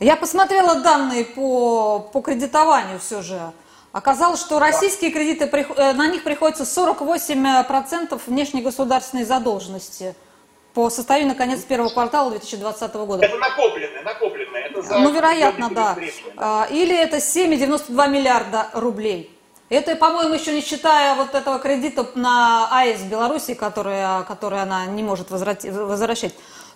Я 0.00 0.16
посмотрела 0.16 0.76
данные 0.76 1.24
по, 1.24 2.10
по 2.12 2.20
кредитованию 2.20 2.98
все 2.98 3.22
же. 3.22 3.40
Оказалось, 3.92 4.40
что 4.40 4.58
российские 4.58 5.12
кредиты, 5.12 5.44
э, 5.46 5.92
на 5.94 6.08
них 6.08 6.22
приходится 6.22 6.64
48% 6.64 8.20
внешней 8.26 8.60
государственной 8.60 9.24
задолженности 9.24 10.14
по 10.74 10.88
состоянию 10.90 11.30
на 11.30 11.34
конец 11.34 11.60
первого 11.62 11.88
квартала 11.88 12.30
2020 12.30 12.94
года. 12.94 13.24
Это 13.24 13.36
накопленное, 13.36 14.02
накопленное. 14.02 14.60
Это 14.62 14.82
за 14.82 14.98
ну, 14.98 15.12
вероятно, 15.12 15.70
да. 15.70 15.96
А, 16.36 16.68
или 16.70 16.96
это 16.96 17.16
7,92 17.16 18.08
миллиарда 18.08 18.68
рублей. 18.74 19.36
Это, 19.68 19.94
по-моему, 19.94 20.34
еще 20.34 20.52
не 20.52 20.62
считая 20.62 21.14
вот 21.14 21.34
этого 21.34 21.60
кредита 21.60 22.06
на 22.16 22.68
АЭС 22.72 23.02
Беларуси, 23.02 23.54
который, 23.54 24.24
который 24.26 24.60
она 24.62 24.86
не 24.86 25.02
может 25.02 25.30
возвращать. 25.30 26.34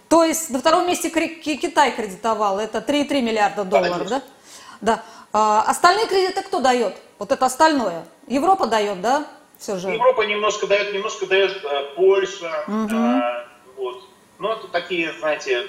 То 0.08 0.22
есть 0.22 0.50
на 0.50 0.60
втором 0.60 0.86
месте 0.86 1.10
Китай 1.10 1.90
кредитовал, 1.92 2.60
это 2.60 2.78
3,3 2.78 3.20
миллиарда 3.20 3.64
долларов, 3.64 4.08
да? 4.08 4.22
Да. 4.80 5.02
А 5.32 5.64
остальные 5.66 6.06
кредиты 6.06 6.42
кто 6.42 6.60
дает? 6.60 6.94
Вот 7.18 7.32
это 7.32 7.46
остальное. 7.46 8.04
Европа 8.28 8.66
дает, 8.66 9.00
да? 9.00 9.24
Все 9.58 9.76
же. 9.76 9.88
Европа 9.88 10.22
немножко 10.22 10.66
дает, 10.66 10.92
немножко 10.92 11.26
дает 11.26 11.64
э, 11.64 11.94
Польша, 11.96 12.64
угу. 12.68 12.88
Вот. 13.76 14.04
Но 14.38 14.54
это 14.54 14.68
такие, 14.68 15.12
знаете, 15.12 15.68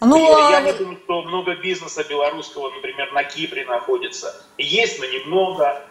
ну, 0.00 0.16
я, 0.16 0.50
я 0.50 0.56
а 0.58 0.60
не 0.62 0.72
думаю, 0.72 0.98
что 1.04 1.22
много 1.22 1.54
бизнеса 1.56 2.04
белорусского, 2.04 2.70
например, 2.70 3.12
на 3.12 3.24
Кипре 3.24 3.64
находится. 3.64 4.44
Есть, 4.58 4.98
но 4.98 5.06
немного. 5.06 5.84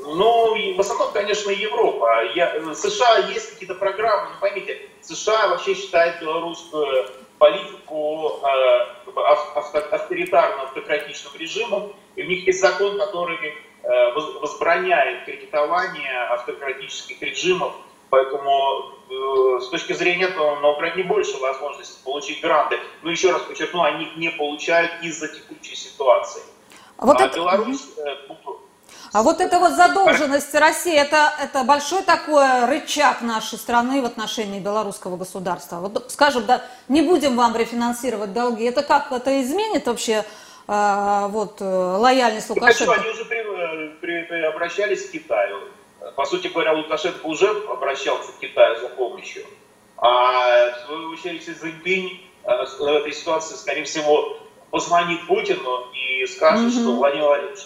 Ну, 0.00 0.74
в 0.76 0.80
основном, 0.80 1.12
конечно, 1.12 1.50
Европа. 1.50 2.24
Я, 2.34 2.74
США 2.74 3.18
есть 3.30 3.52
какие-то 3.52 3.74
программы, 3.74 4.30
но 4.34 4.40
поймите, 4.40 4.88
США 5.02 5.48
вообще 5.48 5.74
считает 5.74 6.20
белорусскую 6.20 7.10
политику 7.38 8.40
э, 8.42 9.10
авто, 9.16 9.78
авторитарным, 9.92 10.62
автократичным 10.62 11.32
режимом, 11.36 11.92
и 12.16 12.22
у 12.22 12.26
них 12.26 12.46
есть 12.46 12.60
закон, 12.60 12.98
который 12.98 13.54
э, 13.82 14.12
возбраняет 14.12 15.24
кредитование 15.24 16.24
автократических 16.30 17.20
режимов 17.22 17.74
Поэтому 18.10 18.94
э, 19.10 19.60
с 19.60 19.68
точки 19.68 19.92
зрения 19.92 20.24
этого 20.24 20.60
на 20.60 20.70
Украине 20.70 21.04
больше 21.04 21.36
возможностей 21.38 21.98
получить 22.04 22.40
гранты. 22.40 22.78
Но 23.02 23.10
еще 23.10 23.32
раз 23.32 23.42
подчеркну, 23.42 23.82
они 23.82 24.04
их 24.04 24.16
не 24.16 24.30
получают 24.30 24.90
из-за 25.02 25.28
текущей 25.28 25.76
ситуации. 25.76 26.42
Вот 26.96 27.20
а 27.20 27.26
это... 27.26 27.36
Беларусь... 27.36 27.86
Э, 27.98 28.16
а 29.12 29.22
вот 29.22 29.40
эта 29.40 29.58
вот 29.58 29.72
задолженность 29.72 30.54
России, 30.54 30.94
это, 30.94 31.32
это 31.42 31.64
большой 31.64 32.02
такой 32.02 32.66
рычаг 32.66 33.22
нашей 33.22 33.58
страны 33.58 34.02
в 34.02 34.04
отношении 34.04 34.60
белорусского 34.60 35.16
государства. 35.16 35.76
Вот, 35.76 36.10
скажем, 36.10 36.44
да, 36.44 36.62
не 36.88 37.00
будем 37.00 37.36
вам 37.36 37.56
рефинансировать 37.56 38.34
долги. 38.34 38.64
Это 38.64 38.82
как, 38.82 39.10
это 39.12 39.42
изменит 39.42 39.86
вообще 39.86 40.24
э, 40.66 41.26
вот, 41.28 41.60
лояльность 41.60 42.50
Лукашенко? 42.50 42.94
Они 42.94 43.08
уже 43.08 43.24
при, 43.24 43.42
при, 44.00 44.22
при, 44.24 44.42
обращались 44.42 45.08
к 45.08 45.12
Китаю 45.12 45.58
по 46.16 46.24
сути 46.24 46.48
говоря, 46.48 46.72
Лукашенко 46.72 47.26
уже 47.26 47.48
обращался 47.68 48.32
к 48.32 48.38
Китаю 48.38 48.80
за 48.80 48.88
помощью. 48.88 49.44
А 49.96 50.70
в 50.70 50.86
свою 50.86 51.10
очередь 51.10 51.44
Си 51.44 51.54
Цзиньпинь 51.54 52.20
э, 52.44 52.66
в 52.78 52.82
этой 52.82 53.12
ситуации, 53.12 53.54
скорее 53.54 53.84
всего, 53.84 54.38
позвонит 54.70 55.26
Путину 55.26 55.86
и 55.92 56.26
скажет, 56.26 56.68
mm-hmm. 56.68 56.80
что 56.80 56.96
Владимир 56.96 57.26
Владимирович, 57.26 57.60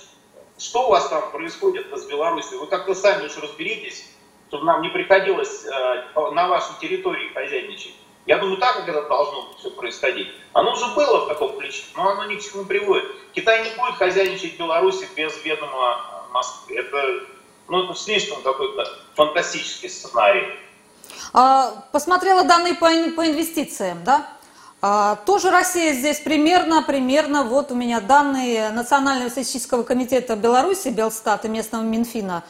что 0.59 0.87
у 0.87 0.91
вас 0.91 1.09
там 1.09 1.31
происходит 1.31 1.87
с 1.93 2.07
Беларусью? 2.07 2.61
Вы 2.61 2.67
как-то 2.67 2.95
сами 2.95 3.27
уж 3.27 3.37
разберитесь, 3.37 4.11
чтобы 4.49 4.65
нам 4.65 4.83
не 4.83 4.89
приходилось 4.89 5.65
э, 5.67 6.31
на 6.33 6.49
вашей 6.49 6.79
территории 6.81 7.33
хозяйничать. 7.33 7.95
Я 8.27 8.39
думаю, 8.39 8.59
так 8.59 8.77
как 8.77 8.89
это 8.89 9.03
должно 9.09 9.53
все 9.59 9.71
происходить. 9.71 10.29
Оно 10.53 10.73
уже 10.73 10.87
было 10.95 11.25
в 11.25 11.29
таком 11.29 11.59
ключе, 11.59 11.83
но 11.97 12.11
оно 12.11 12.25
ни 12.27 12.37
к 12.37 12.43
чему 12.43 12.63
не 12.63 12.69
приводит. 12.69 13.05
Китай 13.33 13.65
не 13.65 13.71
будет 13.77 13.97
хозяйничать 13.97 14.55
в 14.55 14.59
Беларуси 14.59 15.09
без 15.17 15.45
ведома 15.45 16.29
Москвы. 16.31 16.77
Это, 16.77 17.25
ну, 17.69 17.85
это 17.85 17.99
слишком 17.99 18.43
какой-то 18.43 18.85
фантастический 19.15 19.89
сценарий. 19.89 20.47
А, 21.33 21.85
посмотрела 21.93 22.45
данные 22.45 22.75
по, 22.75 22.87
по 22.87 23.27
инвестициям, 23.27 24.05
да? 24.05 24.29
А, 24.81 25.17
тоже 25.25 25.51
Россия 25.51 25.93
здесь 25.93 26.19
примерно, 26.21 26.83
примерно, 26.83 27.45
вот 27.45 27.71
у 27.71 27.75
меня 27.75 28.01
данные 28.01 28.71
Национального 28.71 29.29
статистического 29.29 29.85
комитета 29.85 30.35
Беларуси, 30.35 30.89
Белстат 30.89 31.45
и 31.45 31.49
местного 31.49 31.83
Минфина. 31.83 32.43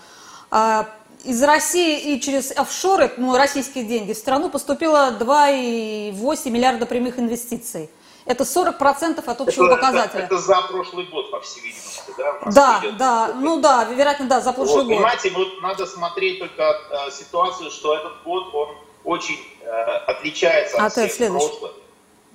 А, 0.51 0.89
из 1.25 1.43
России 1.43 2.15
и 2.15 2.21
через 2.21 2.51
офшоры, 2.51 3.13
ну, 3.17 3.37
российские 3.37 3.85
деньги, 3.85 4.13
в 4.13 4.19
страну 4.19 4.49
поступило 4.49 5.17
2,8 5.21 6.51
миллиарда 6.51 6.87
прямых 6.87 7.19
инвестиций. 7.19 7.91
Это 8.25 8.45
40% 8.45 9.25
от 9.25 9.41
общего 9.41 9.67
это, 9.67 9.77
показателя. 9.77 10.25
Это, 10.25 10.35
это 10.35 10.39
за 10.39 10.61
прошлый 10.63 11.07
год, 11.07 11.31
по 11.31 11.41
всей 11.41 11.61
видимости, 11.61 12.13
да? 12.17 12.39
Да, 12.47 12.79
идет. 12.81 12.97
да, 12.97 13.33
ну 13.35 13.61
да, 13.61 13.85
вероятно, 13.85 14.27
да, 14.27 14.41
за 14.41 14.53
прошлый 14.53 14.85
вот, 14.85 14.87
год. 14.87 14.97
Понимаете, 14.97 15.31
вот 15.31 15.61
надо 15.61 15.87
смотреть 15.87 16.39
только 16.39 16.63
э, 16.63 17.11
ситуацию, 17.11 17.71
что 17.71 17.97
этот 17.97 18.23
год, 18.23 18.55
он 18.55 18.77
очень 19.05 19.41
э, 19.61 19.67
отличается 20.07 20.77
от, 20.77 20.97
от 20.97 21.11
всех 21.11 21.31
прошлых. 21.31 21.73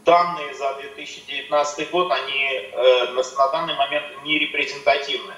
Данные 0.03 0.53
за 0.55 0.73
2019 0.75 1.91
год, 1.91 2.11
они 2.11 2.43
э, 2.43 3.11
на, 3.11 3.23
на 3.23 3.47
данный 3.51 3.75
момент 3.75 4.05
не 4.23 4.39
репрезентативны. 4.39 5.33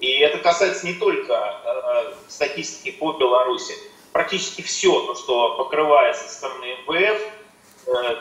И 0.00 0.18
это 0.20 0.38
касается 0.38 0.86
не 0.86 0.94
только 0.94 1.32
э, 1.34 2.12
статистики 2.28 2.92
по 2.92 3.12
Беларуси. 3.14 3.74
Практически 4.12 4.62
все, 4.62 5.06
то, 5.06 5.14
что 5.16 5.56
покрывается 5.56 6.28
со 6.28 6.34
стороны 6.34 6.76
МВФ, 6.86 7.22
э, 7.86 8.16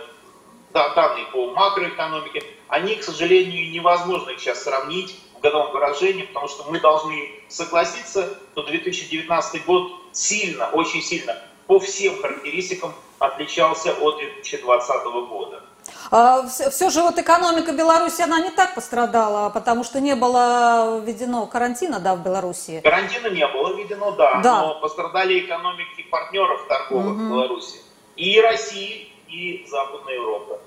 данные 0.71 1.25
по 1.31 1.51
макроэкономике, 1.51 2.43
они, 2.67 2.95
к 2.95 3.03
сожалению, 3.03 3.71
невозможно 3.71 4.31
их 4.31 4.39
сейчас 4.39 4.63
сравнить 4.63 5.15
в 5.37 5.41
годовом 5.41 5.71
выражении, 5.71 6.23
потому 6.23 6.47
что 6.47 6.69
мы 6.69 6.79
должны 6.79 7.29
согласиться, 7.47 8.37
что 8.51 8.63
2019 8.63 9.65
год 9.65 9.91
сильно, 10.11 10.69
очень 10.69 11.01
сильно 11.01 11.37
по 11.67 11.79
всем 11.79 12.19
характеристикам 12.21 12.93
отличался 13.19 13.93
от 13.93 14.17
2020 14.17 15.03
года. 15.29 15.63
А, 16.11 16.45
Все 16.47 16.89
же 16.89 17.01
вот 17.01 17.17
экономика 17.17 17.71
Беларуси, 17.71 18.21
она 18.21 18.39
не 18.39 18.51
так 18.51 18.75
пострадала, 18.75 19.49
потому 19.49 19.83
что 19.83 19.99
не 19.99 20.15
было 20.15 20.99
введено 20.99 21.45
карантина, 21.47 21.99
да, 21.99 22.15
в 22.15 22.23
Беларуси. 22.23 22.81
Карантина 22.83 23.27
не 23.27 23.47
было 23.47 23.75
введено, 23.75 24.11
да, 24.11 24.41
да. 24.41 24.61
но 24.61 24.79
пострадали 24.79 25.39
экономики 25.39 26.03
партнеров 26.09 26.65
торговых 26.67 27.13
угу. 27.13 27.23
в 27.23 27.29
Беларуси. 27.29 27.79
И 28.15 28.39
России, 28.41 29.11
и 29.29 29.65
Западной 29.69 30.15
Европы. 30.15 30.59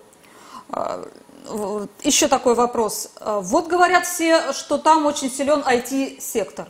А, 0.73 1.05
еще 2.03 2.29
такой 2.29 2.55
вопрос. 2.55 3.13
А, 3.21 3.41
вот 3.41 3.67
говорят 3.67 4.07
все, 4.07 4.53
что 4.53 4.79
там 4.79 5.07
очень 5.07 5.31
силен 5.31 5.61
IT-сектор. 5.61 6.69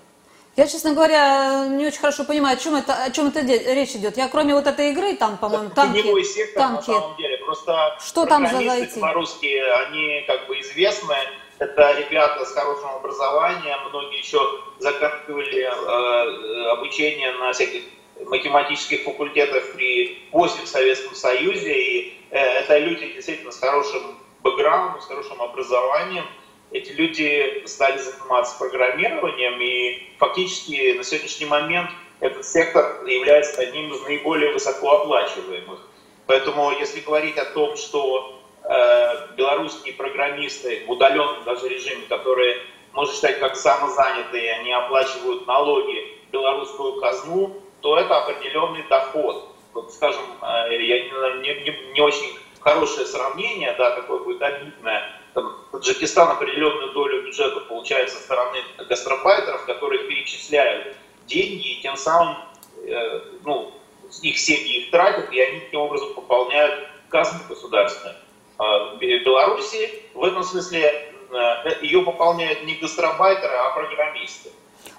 Я, 0.56 0.66
честно 0.66 0.92
говоря, 0.94 1.66
не 1.68 1.86
очень 1.86 2.00
хорошо 2.00 2.24
понимаю, 2.24 2.56
о 2.56 2.60
чем 2.60 2.74
это, 2.74 3.04
о 3.04 3.10
чем 3.10 3.28
это 3.28 3.40
речь 3.40 3.92
идет. 3.92 4.16
Я 4.16 4.28
кроме 4.28 4.54
вот 4.54 4.66
этой 4.66 4.90
игры, 4.90 5.14
там, 5.14 5.38
по-моему, 5.38 5.70
танки, 5.70 6.02
Теневой 6.02 6.24
сектор, 6.24 6.62
танки. 6.62 6.90
на 6.90 7.00
самом 7.00 7.16
деле. 7.16 7.38
Просто 7.38 7.96
что 8.04 8.26
там 8.26 8.46
за 8.46 8.56
IT? 8.58 8.96
белорусские, 8.96 9.72
они 9.72 10.24
как 10.26 10.48
бы 10.48 10.60
известны. 10.60 11.14
Это 11.58 11.92
ребята 11.92 12.44
с 12.44 12.52
хорошим 12.52 12.88
образованием, 12.88 13.88
многие 13.90 14.18
еще 14.18 14.38
заканчивали 14.78 15.60
э, 15.60 16.70
обучение 16.72 17.32
на 17.34 17.52
всяких 17.52 17.84
математических 18.26 19.02
факультетах 19.02 19.72
при 19.72 20.18
в 20.32 20.66
Советском 20.66 21.14
Союзе. 21.14 21.72
И 21.72 22.14
э, 22.30 22.38
это 22.38 22.78
люди 22.78 23.12
действительно 23.12 23.52
с 23.52 23.58
хорошим 23.58 24.18
бэкграундом, 24.42 25.00
с 25.00 25.06
хорошим 25.06 25.40
образованием 25.42 26.24
эти 26.70 26.92
люди 26.92 27.62
стали 27.66 27.98
заниматься 27.98 28.56
программированием, 28.58 29.60
и 29.60 30.16
фактически 30.18 30.96
на 30.96 31.04
сегодняшний 31.04 31.46
момент 31.46 31.90
этот 32.20 32.44
сектор 32.46 33.04
является 33.06 33.60
одним 33.60 33.92
из 33.92 34.00
наиболее 34.02 34.52
высокооплачиваемых. 34.52 35.80
Поэтому 36.26 36.70
если 36.72 37.00
говорить 37.00 37.36
о 37.38 37.46
том, 37.46 37.76
что 37.76 38.40
э, 38.62 39.34
белорусские 39.36 39.94
программисты 39.94 40.84
в 40.86 40.90
удаленном 40.90 41.42
даже 41.44 41.68
режиме, 41.68 42.02
которые, 42.08 42.56
можно 42.92 43.14
считать, 43.14 43.40
как 43.40 43.56
самозанятые, 43.56 44.52
они 44.52 44.72
оплачивают 44.72 45.46
налоги 45.46 46.18
белорусскую 46.30 47.00
казну, 47.00 47.62
то 47.80 47.98
это 47.98 48.16
определенный 48.16 48.82
доход. 48.88 49.54
Вот, 49.72 49.92
скажем, 49.92 50.22
э, 50.42 50.82
я 50.82 51.04
не, 51.04 51.64
не, 51.64 51.92
не 51.92 52.00
очень 52.00 52.38
хорошее 52.60 53.06
сравнение, 53.06 53.74
да, 53.78 53.90
такое 53.92 54.18
будет 54.20 54.42
обидное, 54.42 55.20
там, 55.34 55.56
Таджикистан 55.72 56.28
определенную 56.28 56.92
долю 56.92 57.22
бюджета 57.22 57.60
получает 57.60 58.10
со 58.10 58.18
стороны 58.18 58.58
гастробайтеров, 58.88 59.64
которые 59.64 60.04
перечисляют 60.04 60.96
деньги 61.26 61.74
и 61.74 61.82
тем 61.82 61.96
самым 61.96 62.36
э, 62.84 63.20
ну, 63.44 63.72
их 64.22 64.38
семьи 64.38 64.82
их 64.82 64.90
тратят, 64.90 65.32
и 65.32 65.40
они 65.40 65.60
таким 65.60 65.80
образом 65.80 66.14
пополняют 66.14 66.88
казну 67.08 67.38
государственную. 67.48 68.16
А 68.58 68.94
в 68.94 68.98
Беларуси 68.98 70.02
в 70.14 70.24
этом 70.24 70.42
смысле 70.42 71.14
э, 71.30 71.82
ее 71.82 72.02
пополняют 72.02 72.64
не 72.64 72.74
гастробайтеры, 72.74 73.54
а 73.54 73.70
программисты. 73.70 74.50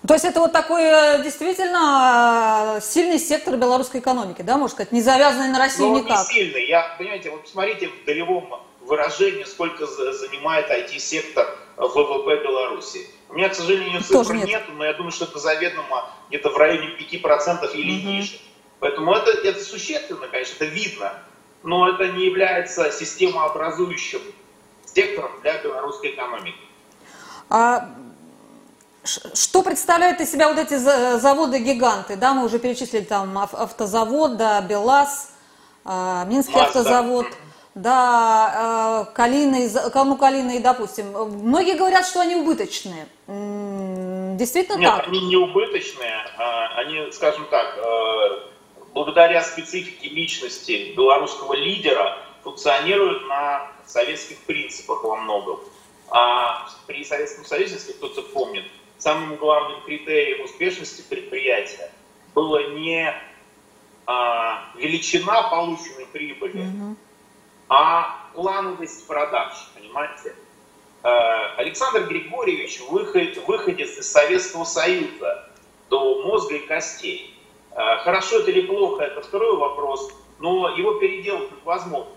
То 0.07 0.15
есть 0.15 0.25
это 0.25 0.39
вот 0.39 0.51
такой 0.51 0.81
э, 0.83 1.23
действительно 1.23 2.77
э, 2.77 2.81
сильный 2.81 3.19
сектор 3.19 3.55
белорусской 3.55 3.99
экономики, 3.99 4.41
да, 4.41 4.57
можно 4.57 4.73
сказать, 4.73 4.91
не 4.91 5.01
завязанный 5.01 5.49
на 5.49 5.59
Россию 5.59 5.89
Но 5.89 5.99
никак? 5.99 6.27
не 6.27 6.33
сильный. 6.33 6.67
Я, 6.67 6.95
понимаете, 6.97 7.29
вот 7.29 7.43
посмотрите 7.43 7.89
в 7.89 8.05
долевом 8.05 8.61
выражение, 8.81 9.45
сколько 9.45 9.85
занимает 9.85 10.69
IT-сектор 10.71 11.45
ВВП 11.77 12.43
Беларуси. 12.43 13.07
У 13.29 13.35
меня, 13.35 13.49
к 13.49 13.55
сожалению, 13.55 14.01
цифр 14.01 14.33
нет. 14.33 14.47
нет, 14.47 14.63
но 14.75 14.85
я 14.85 14.93
думаю, 14.93 15.11
что 15.11 15.25
это 15.25 15.39
заведомо 15.39 16.09
где-то 16.29 16.49
в 16.49 16.57
районе 16.57 16.95
5% 16.99 17.71
или 17.73 17.99
угу. 17.99 18.07
ниже. 18.07 18.39
Поэтому 18.79 19.13
это, 19.13 19.31
это 19.31 19.63
существенно, 19.63 20.27
конечно, 20.27 20.55
это 20.55 20.65
видно, 20.65 21.13
но 21.61 21.87
это 21.87 22.07
не 22.07 22.25
является 22.25 22.91
системообразующим 22.91 24.21
сектором 24.83 25.31
для 25.41 25.61
белорусской 25.61 26.11
экономики. 26.11 26.57
А 27.49 27.89
что 29.03 29.63
представляют 29.63 30.21
из 30.21 30.31
себя 30.31 30.47
вот 30.49 30.59
эти 30.59 30.75
заводы-гиганты? 30.75 32.15
Да, 32.15 32.33
мы 32.33 32.45
уже 32.45 32.59
перечислили 32.59 33.03
там 33.03 33.37
автозавод, 33.37 34.37
да, 34.37 34.61
БелАЗ, 34.61 35.31
а, 35.83 36.25
Минский 36.25 36.53
Мазда. 36.53 36.67
автозавод 36.67 37.27
да, 37.73 39.07
э, 39.07 39.15
калины, 39.15 39.69
кому 39.93 40.17
калины, 40.17 40.59
допустим. 40.59 41.11
Многие 41.11 41.77
говорят, 41.77 42.05
что 42.05 42.19
они 42.19 42.35
убыточные. 42.35 43.07
Действительно 44.37 44.77
Нет, 44.77 44.95
так? 44.97 45.07
они 45.07 45.21
не 45.21 45.37
убыточные. 45.37 46.17
А 46.37 46.79
они, 46.79 47.11
скажем 47.11 47.45
так, 47.49 47.77
э, 47.77 48.39
благодаря 48.93 49.41
специфике 49.43 50.09
личности 50.09 50.93
белорусского 50.95 51.53
лидера 51.53 52.17
функционируют 52.43 53.27
на 53.27 53.71
советских 53.85 54.39
принципах 54.39 55.03
во 55.03 55.15
многом. 55.15 55.59
А 56.09 56.67
при 56.87 57.05
Советском 57.05 57.45
Союзе, 57.45 57.75
если 57.75 57.93
кто-то 57.93 58.21
помнит, 58.21 58.65
самым 59.01 59.35
главным 59.35 59.81
критерием 59.81 60.45
успешности 60.45 61.03
предприятия 61.07 61.91
было 62.33 62.69
не 62.71 63.13
а, 64.05 64.71
величина 64.75 65.43
полученной 65.49 66.05
прибыли, 66.05 66.61
угу 66.61 66.95
а 67.73 68.27
плановость 68.33 69.07
продаж, 69.07 69.53
понимаете? 69.73 70.35
Э, 71.03 71.55
Александр 71.55 72.05
Григорьевич 72.05 72.81
выход, 72.89 73.37
выходец 73.47 73.97
из 73.97 74.11
Советского 74.11 74.65
Союза 74.65 75.47
до 75.89 76.21
мозга 76.23 76.55
и 76.55 76.67
костей. 76.67 77.33
Э, 77.71 77.99
хорошо 78.03 78.39
это 78.39 78.51
или 78.51 78.67
плохо, 78.67 79.03
это 79.03 79.21
второй 79.21 79.55
вопрос, 79.55 80.11
но 80.39 80.75
его 80.75 80.95
переделать 80.95 81.49
возможно. 81.63 82.11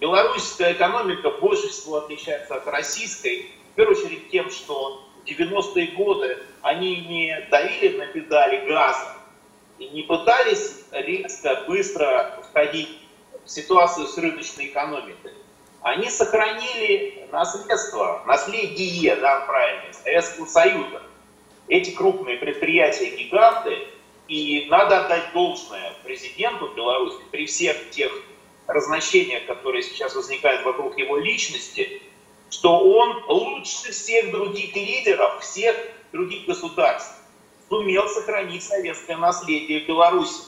Белорусская 0.00 0.72
экономика 0.72 1.30
больше 1.30 1.68
всего 1.68 1.96
отличается 1.96 2.54
от 2.54 2.66
российской, 2.66 3.50
в 3.72 3.74
первую 3.74 3.98
очередь 3.98 4.30
тем, 4.30 4.48
что 4.50 5.06
90-е 5.30 5.86
годы 5.88 6.38
они 6.62 6.96
не 6.96 7.48
давили 7.50 7.96
на 7.96 8.06
педали 8.06 8.66
газа 8.66 9.16
и 9.78 9.88
не 9.88 10.02
пытались 10.02 10.84
резко, 10.92 11.64
быстро 11.66 12.42
входить 12.50 12.88
ситуацию 13.46 14.06
с 14.06 14.18
рыночной 14.18 14.66
экономикой, 14.66 15.32
они 15.82 16.10
сохранили 16.10 17.26
наследство, 17.32 18.22
наследие, 18.26 19.16
да, 19.16 19.40
правильно, 19.40 19.92
Советского 19.92 20.46
Союза. 20.46 21.02
Эти 21.68 21.90
крупные 21.90 22.36
предприятия-гиганты 22.36 23.86
И 24.28 24.66
надо 24.70 25.04
отдать 25.04 25.32
должное 25.32 25.92
президенту 26.04 26.68
Беларуси 26.76 27.18
при 27.32 27.46
всех 27.46 27.90
тех 27.90 28.12
разночтениях, 28.68 29.46
которые 29.46 29.82
сейчас 29.82 30.14
возникают 30.14 30.64
вокруг 30.64 30.96
его 30.98 31.16
личности, 31.16 32.00
что 32.50 32.78
он 32.78 33.24
лучше 33.28 33.92
всех 33.92 34.30
других 34.30 34.74
лидеров, 34.74 35.40
всех 35.42 35.76
других 36.12 36.46
государств 36.46 37.14
сумел 37.68 38.08
сохранить 38.08 38.64
советское 38.64 39.16
наследие 39.16 39.84
в 39.84 39.86
Беларуси. 39.86 40.42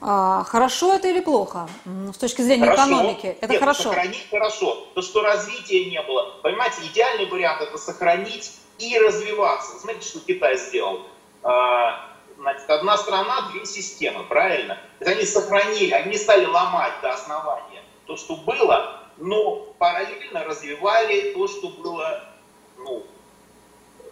А, 0.00 0.44
хорошо 0.44 0.94
это 0.94 1.08
или 1.08 1.20
плохо? 1.20 1.68
С 2.12 2.18
точки 2.18 2.42
зрения 2.42 2.66
хорошо. 2.66 2.82
экономики. 2.82 3.36
Это 3.40 3.52
Нет, 3.52 3.60
хорошо. 3.60 3.82
Сохранить 3.84 4.26
хорошо. 4.30 4.86
То, 4.94 5.02
что 5.02 5.22
развития 5.22 5.84
не 5.86 6.00
было. 6.02 6.34
Понимаете, 6.42 6.82
идеальный 6.90 7.26
вариант 7.26 7.62
это 7.62 7.78
сохранить 7.78 8.52
и 8.78 8.98
развиваться. 8.98 9.78
Смотрите, 9.78 10.08
что 10.08 10.20
Китай 10.20 10.58
сделал. 10.58 11.06
А, 11.42 12.10
значит, 12.38 12.68
одна 12.68 12.98
страна, 12.98 13.50
две 13.52 13.64
системы, 13.64 14.24
правильно? 14.24 14.78
Они 15.00 15.24
сохранили, 15.24 15.92
они 15.92 16.16
стали 16.18 16.44
ломать 16.44 16.94
до 17.00 17.12
основания 17.12 17.82
то, 18.06 18.16
что 18.16 18.36
было, 18.36 19.00
но 19.18 19.56
параллельно 19.78 20.44
развивали 20.44 21.32
то, 21.32 21.48
что 21.48 21.68
было 21.68 22.24
ну, 22.78 23.04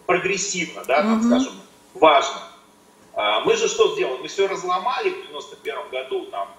прогрессивно, 0.05 0.83
да, 0.85 1.03
так 1.03 1.17
угу. 1.17 1.23
скажем, 1.23 1.53
важно. 1.93 2.41
А, 3.13 3.41
мы 3.41 3.55
же 3.55 3.67
что 3.67 3.93
сделали? 3.93 4.21
Мы 4.21 4.27
все 4.27 4.47
разломали 4.47 5.09
в 5.09 5.27
91 5.27 5.89
году, 5.89 6.25
там, 6.27 6.49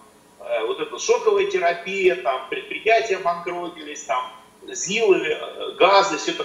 э, 0.40 0.66
вот 0.66 0.80
эта 0.80 0.98
шоковая 0.98 1.46
терапия, 1.46 2.16
там, 2.16 2.48
предприятия 2.48 3.16
обанкротились, 3.16 4.04
там, 4.04 4.30
ЗИЛы, 4.62 5.18
э, 5.18 5.72
газы, 5.72 6.16
все 6.16 6.33
это 6.33 6.44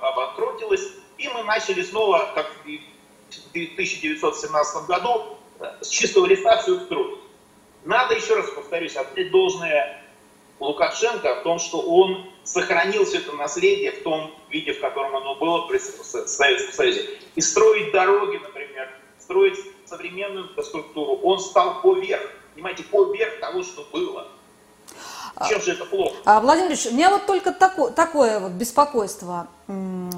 обанкротилось, 0.00 0.88
и 1.18 1.28
мы 1.28 1.44
начали 1.44 1.82
снова, 1.82 2.30
как 2.34 2.50
в 2.64 3.52
1917 3.52 4.86
году, 4.86 5.38
э, 5.60 5.72
с 5.82 5.88
чистого 5.88 6.26
листа 6.26 6.60
все 6.62 6.80
строить. 6.80 7.20
Надо, 7.84 8.14
еще 8.14 8.34
раз 8.34 8.50
повторюсь, 8.50 8.96
отдать 8.96 9.30
должное 9.30 10.02
Лукашенко 10.58 11.36
в 11.36 11.42
том, 11.42 11.58
что 11.58 11.80
он 11.80 12.30
сохранил 12.44 13.04
все 13.04 13.18
это 13.18 13.32
наследие 13.32 13.92
в 13.92 14.02
том 14.02 14.34
виде, 14.50 14.72
в 14.72 14.80
котором 14.80 15.16
оно 15.16 15.34
было 15.34 15.66
при 15.66 15.78
Советском 15.78 16.72
Союзе. 16.72 17.18
И 17.34 17.40
строить 17.40 17.92
дороги, 17.92 18.38
например, 18.38 18.88
строить 19.18 19.58
современную 19.84 20.48
инфраструктуру, 20.48 21.16
он 21.22 21.40
стал 21.40 21.82
поверх, 21.82 22.30
понимаете, 22.54 22.84
поверх 22.84 23.40
того, 23.40 23.62
что 23.62 23.86
было. 23.92 24.28
Чем 25.48 25.60
же 25.60 25.72
это 25.72 25.84
плохо? 25.84 26.16
А, 26.24 26.40
Владимир 26.40 26.68
Ильич, 26.68 26.86
у 26.86 26.92
меня 26.92 27.10
вот 27.10 27.26
только 27.26 27.52
тако, 27.52 27.90
такое 27.90 28.40
вот 28.40 28.52
беспокойство. 28.52 29.48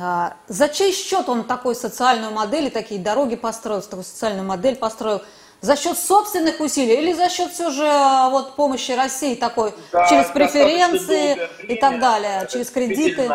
А, 0.01 0.37
за 0.47 0.69
чей 0.69 0.93
счет 0.93 1.29
он 1.29 1.43
такой 1.45 1.75
социальную 1.75 2.33
модель 2.33 2.67
и 2.67 2.71
такие 2.71 3.01
дороги 3.01 3.35
построил, 3.35 3.83
такую 3.83 4.05
социальную 4.05 4.47
модель 4.47 4.77
построил? 4.77 5.23
За 5.61 5.77
счет 5.77 5.99
собственных 5.99 6.61
усилий 6.61 6.95
или 6.95 7.13
за 7.13 7.29
счет 7.29 7.51
все 7.53 7.71
же 7.71 7.85
а, 7.85 8.31
вот 8.31 8.55
помощи 8.55 8.93
России 8.93 9.35
такой 9.35 9.73
да, 9.91 10.09
через 10.09 10.27
преференции 10.27 11.49
и 11.65 11.75
так 11.75 11.99
далее, 11.99 12.47
через 12.51 12.71
кредиты? 12.71 13.29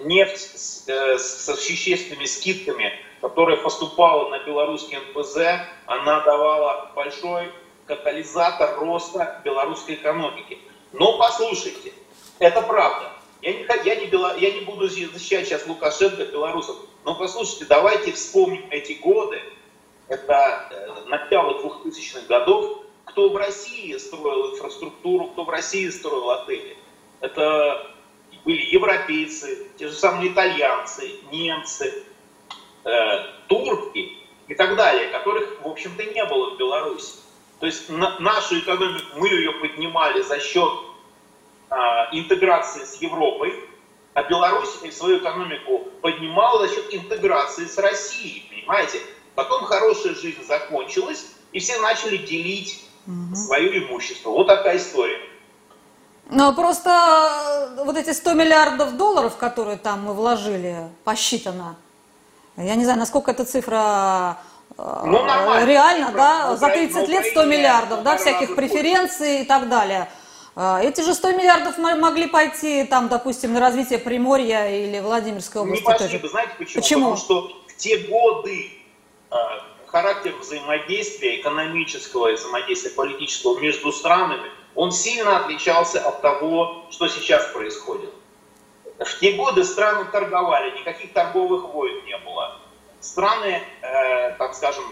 Нефть 0.00 0.58
с, 0.58 0.88
э, 0.88 1.18
с 1.18 1.44
существенными 1.44 2.26
скидками, 2.26 2.92
которая 3.20 3.56
поступала 3.56 4.28
на 4.28 4.40
белорусский 4.40 4.98
НПЗ, 4.98 5.36
она 5.86 6.20
давала 6.20 6.90
большой 6.94 7.50
катализатор 7.86 8.78
роста 8.78 9.40
белорусской 9.44 9.94
экономики. 9.94 10.58
Но 10.92 11.16
послушайте, 11.16 11.92
это 12.40 12.60
правда. 12.60 13.12
Я 13.40 13.52
не, 13.52 13.66
я, 13.84 13.94
не, 13.94 14.40
я 14.40 14.52
не 14.52 14.60
буду 14.62 14.88
защищать 14.88 15.46
сейчас 15.46 15.66
Лукашенко, 15.66 16.24
белорусов, 16.24 16.76
но 17.04 17.14
послушайте, 17.14 17.66
давайте 17.68 18.12
вспомним 18.12 18.66
эти 18.70 18.94
годы, 18.94 19.40
это 20.08 20.68
э, 20.70 21.08
начало 21.08 21.60
2000-х 21.62 22.26
годов, 22.28 22.82
кто 23.04 23.30
в 23.30 23.36
России 23.36 23.96
строил 23.96 24.52
инфраструктуру, 24.52 25.28
кто 25.28 25.44
в 25.44 25.50
России 25.50 25.88
строил 25.90 26.30
отели. 26.30 26.76
Это 27.20 27.92
были 28.44 28.62
европейцы, 28.72 29.68
те 29.78 29.88
же 29.88 29.94
самые 29.94 30.32
итальянцы, 30.32 31.10
немцы, 31.32 32.04
э, 32.84 32.90
турки 33.48 34.12
и 34.48 34.54
так 34.54 34.76
далее, 34.76 35.08
которых, 35.08 35.60
в 35.62 35.68
общем-то, 35.68 36.04
не 36.04 36.24
было 36.24 36.54
в 36.54 36.58
Беларуси. 36.58 37.16
То 37.58 37.66
есть 37.66 37.88
на, 37.88 38.18
нашу 38.20 38.58
экономику, 38.58 39.04
мы 39.16 39.28
ее 39.28 39.52
поднимали 39.52 40.20
за 40.22 40.38
счет 40.38 40.70
э, 41.70 41.74
интеграции 42.12 42.84
с 42.84 43.00
Европой, 43.00 43.54
а 44.14 44.22
Беларусь 44.22 44.78
свою 44.92 45.18
экономику 45.18 45.88
поднимала 46.00 46.66
за 46.66 46.74
счет 46.74 46.94
интеграции 46.94 47.64
с 47.64 47.76
Россией, 47.78 48.46
понимаете? 48.48 49.00
Потом 49.36 49.64
хорошая 49.64 50.14
жизнь 50.14 50.44
закончилась, 50.48 51.26
и 51.52 51.60
все 51.60 51.78
начали 51.80 52.16
делить 52.16 52.82
угу. 53.06 53.36
свое 53.36 53.86
имущество. 53.86 54.30
Вот 54.30 54.46
такая 54.46 54.78
история. 54.78 55.20
Но 56.30 56.52
просто 56.54 56.90
э, 57.78 57.84
вот 57.84 57.96
эти 57.96 58.12
100 58.12 58.32
миллиардов 58.32 58.96
долларов, 58.96 59.36
которые 59.36 59.76
там 59.76 60.04
мы 60.04 60.14
вложили, 60.14 60.88
посчитано, 61.04 61.76
я 62.56 62.74
не 62.74 62.84
знаю, 62.84 62.98
насколько 62.98 63.30
эта 63.30 63.44
цифра 63.44 64.38
э, 64.76 65.02
ну, 65.04 65.24
реально, 65.64 66.12
да, 66.12 66.56
за 66.56 66.68
30 66.68 67.08
лет 67.08 67.26
100 67.26 67.44
миллиардов, 67.44 68.02
да, 68.02 68.16
всяких 68.16 68.56
преференций 68.56 69.42
и 69.42 69.44
так 69.44 69.68
далее. 69.68 70.08
Э, 70.56 70.80
эти 70.82 71.02
же 71.02 71.14
100 71.14 71.32
миллиардов 71.32 71.78
могли 71.78 72.26
пойти, 72.26 72.84
там, 72.84 73.08
допустим, 73.08 73.52
на 73.52 73.60
развитие 73.60 73.98
Приморья 73.98 74.66
или 74.68 74.98
Владимирской 74.98 75.60
области. 75.60 75.84
Не 75.84 75.92
пошли, 75.92 76.18
вы 76.18 76.28
знаете 76.28 76.52
почему? 76.58 76.82
почему? 76.82 77.00
Потому 77.02 77.16
что 77.18 77.62
в 77.68 77.76
те 77.76 77.98
годы 77.98 78.75
характер 79.86 80.34
взаимодействия, 80.40 81.40
экономического 81.40 82.32
взаимодействия, 82.32 82.90
политического 82.90 83.58
между 83.58 83.92
странами, 83.92 84.50
он 84.74 84.92
сильно 84.92 85.38
отличался 85.38 86.06
от 86.06 86.20
того, 86.20 86.84
что 86.90 87.08
сейчас 87.08 87.46
происходит. 87.46 88.10
В 88.98 89.20
те 89.20 89.32
годы 89.32 89.64
страны 89.64 90.06
торговали, 90.10 90.78
никаких 90.78 91.12
торговых 91.12 91.64
войн 91.72 92.04
не 92.04 92.18
было. 92.18 92.58
Страны, 93.00 93.62
э, 93.82 94.32
так 94.32 94.54
скажем, 94.54 94.84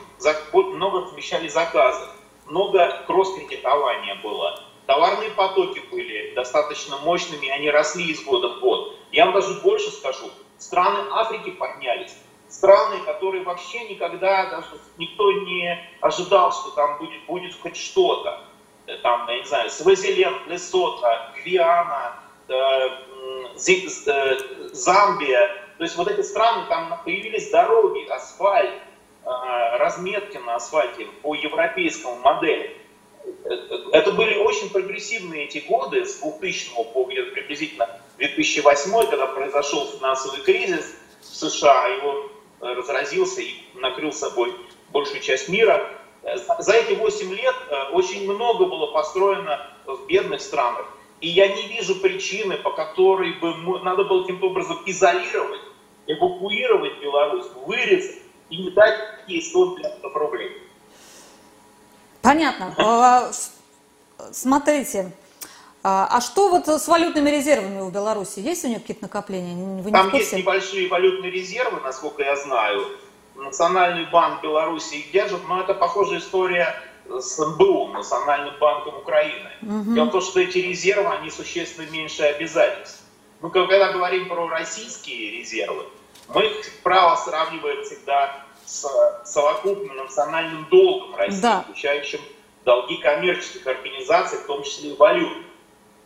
много 0.52 1.02
размещали 1.02 1.48
заказы, 1.48 2.06
много 2.46 3.02
кросс-кредитования 3.06 4.14
было. 4.22 4.62
Товарные 4.86 5.30
потоки 5.30 5.82
были 5.90 6.34
достаточно 6.34 6.98
мощными, 6.98 7.48
они 7.48 7.70
росли 7.70 8.10
из 8.10 8.22
года 8.22 8.48
в 8.56 8.60
год. 8.60 8.96
Я 9.10 9.26
вам 9.26 9.34
даже 9.34 9.60
больше 9.60 9.90
скажу, 9.90 10.30
страны 10.58 11.08
Африки 11.10 11.50
поднялись 11.50 12.14
страны, 12.54 13.00
которые 13.04 13.44
вообще 13.44 13.84
никогда, 13.88 14.46
даже 14.46 14.80
никто 14.96 15.32
не 15.32 15.78
ожидал, 16.00 16.52
что 16.52 16.70
там 16.70 16.98
будет, 16.98 17.24
будет 17.26 17.54
хоть 17.60 17.76
что-то. 17.76 18.40
Э, 18.86 18.96
там, 18.98 19.28
я 19.28 19.38
не 19.38 19.44
знаю, 19.44 19.70
Свазиленд, 19.70 20.46
Лесото, 20.46 21.32
Гвиана, 21.36 22.16
э, 22.48 22.54
э, 24.06 24.38
Замбия. 24.72 25.48
То 25.78 25.84
есть 25.84 25.96
вот 25.96 26.08
эти 26.08 26.22
страны, 26.22 26.66
там 26.68 27.00
появились 27.04 27.50
дороги, 27.50 28.06
асфальт, 28.08 28.70
э, 28.70 29.76
разметки 29.78 30.36
на 30.36 30.56
асфальте 30.56 31.06
по 31.22 31.34
европейскому 31.34 32.16
модели. 32.16 32.76
Э, 33.44 33.54
это 33.92 34.12
были 34.12 34.36
очень 34.36 34.70
прогрессивные 34.70 35.46
эти 35.46 35.58
годы, 35.58 36.04
с 36.04 36.20
2000 36.20 36.74
по 36.92 37.04
приблизительно 37.04 37.88
2008, 38.18 39.10
когда 39.10 39.26
произошел 39.26 39.86
финансовый 39.88 40.40
кризис 40.42 40.94
в 41.20 41.34
США, 41.34 41.88
его 41.88 42.30
разразился 42.72 43.42
и 43.42 43.54
накрыл 43.74 44.12
собой 44.12 44.54
большую 44.90 45.20
часть 45.20 45.48
мира. 45.48 45.90
За 46.58 46.72
эти 46.72 46.94
8 46.94 47.34
лет 47.34 47.54
э, 47.68 47.82
очень 47.92 48.24
много 48.30 48.64
было 48.64 48.92
построено 48.92 49.70
в 49.86 50.06
бедных 50.06 50.40
странах. 50.40 50.86
И 51.20 51.28
я 51.28 51.48
не 51.48 51.68
вижу 51.68 52.00
причины, 52.00 52.56
по 52.56 52.70
которой 52.72 53.32
бы 53.34 53.54
надо 53.82 54.04
было 54.04 54.22
каким-то 54.22 54.46
образом 54.46 54.78
изолировать, 54.86 55.60
эвакуировать 56.06 57.00
Беларусь, 57.00 57.46
вырезать 57.66 58.16
и 58.50 58.56
не 58.56 58.70
дать 58.70 58.98
ей 59.26 59.42
100 59.42 59.76
миллиардов 59.76 60.16
рублей. 60.16 60.52
Понятно. 62.22 62.74
А, 62.78 63.30
смотрите, 64.32 65.12
а, 65.84 66.08
а 66.10 66.20
что 66.22 66.48
вот 66.48 66.66
с 66.66 66.88
валютными 66.88 67.28
резервами 67.28 67.80
у 67.82 67.90
Беларуси? 67.90 68.40
Есть 68.40 68.64
у 68.64 68.68
них 68.68 68.80
какие-то 68.80 69.02
накопления? 69.02 69.82
Вы 69.82 69.90
Там 69.90 70.12
есть 70.14 70.32
небольшие 70.32 70.88
валютные 70.88 71.30
резервы, 71.30 71.78
насколько 71.82 72.22
я 72.22 72.36
знаю. 72.36 72.86
Национальный 73.36 74.06
банк 74.06 74.42
Беларуси 74.42 74.94
их 74.94 75.12
держит, 75.12 75.46
но 75.46 75.60
это 75.60 75.74
похожая 75.74 76.20
история 76.20 76.74
с 77.06 77.38
НБУ, 77.38 77.88
Национальным 77.88 78.54
банком 78.58 78.96
Украины. 78.96 79.50
Угу. 79.60 79.94
Дело 79.94 80.04
в 80.06 80.10
том, 80.12 80.22
что 80.22 80.40
эти 80.40 80.58
резервы, 80.58 81.10
они 81.12 81.30
существенно 81.30 81.86
меньше 81.90 82.22
обязательств. 82.22 83.02
Мы 83.42 83.50
когда 83.50 83.92
говорим 83.92 84.26
про 84.28 84.48
российские 84.48 85.38
резервы, 85.38 85.84
мы 86.28 86.46
их 86.46 86.80
право 86.82 87.14
сравниваем 87.16 87.84
всегда 87.84 88.42
с 88.64 88.86
совокупным 89.26 89.96
национальным 89.98 90.66
долгом 90.70 91.14
России, 91.16 91.42
да. 91.42 91.60
включающим 91.60 92.20
долги 92.64 92.96
коммерческих 92.96 93.66
организаций, 93.66 94.38
в 94.38 94.46
том 94.46 94.62
числе 94.62 94.92
и 94.92 94.96
валют. 94.96 95.44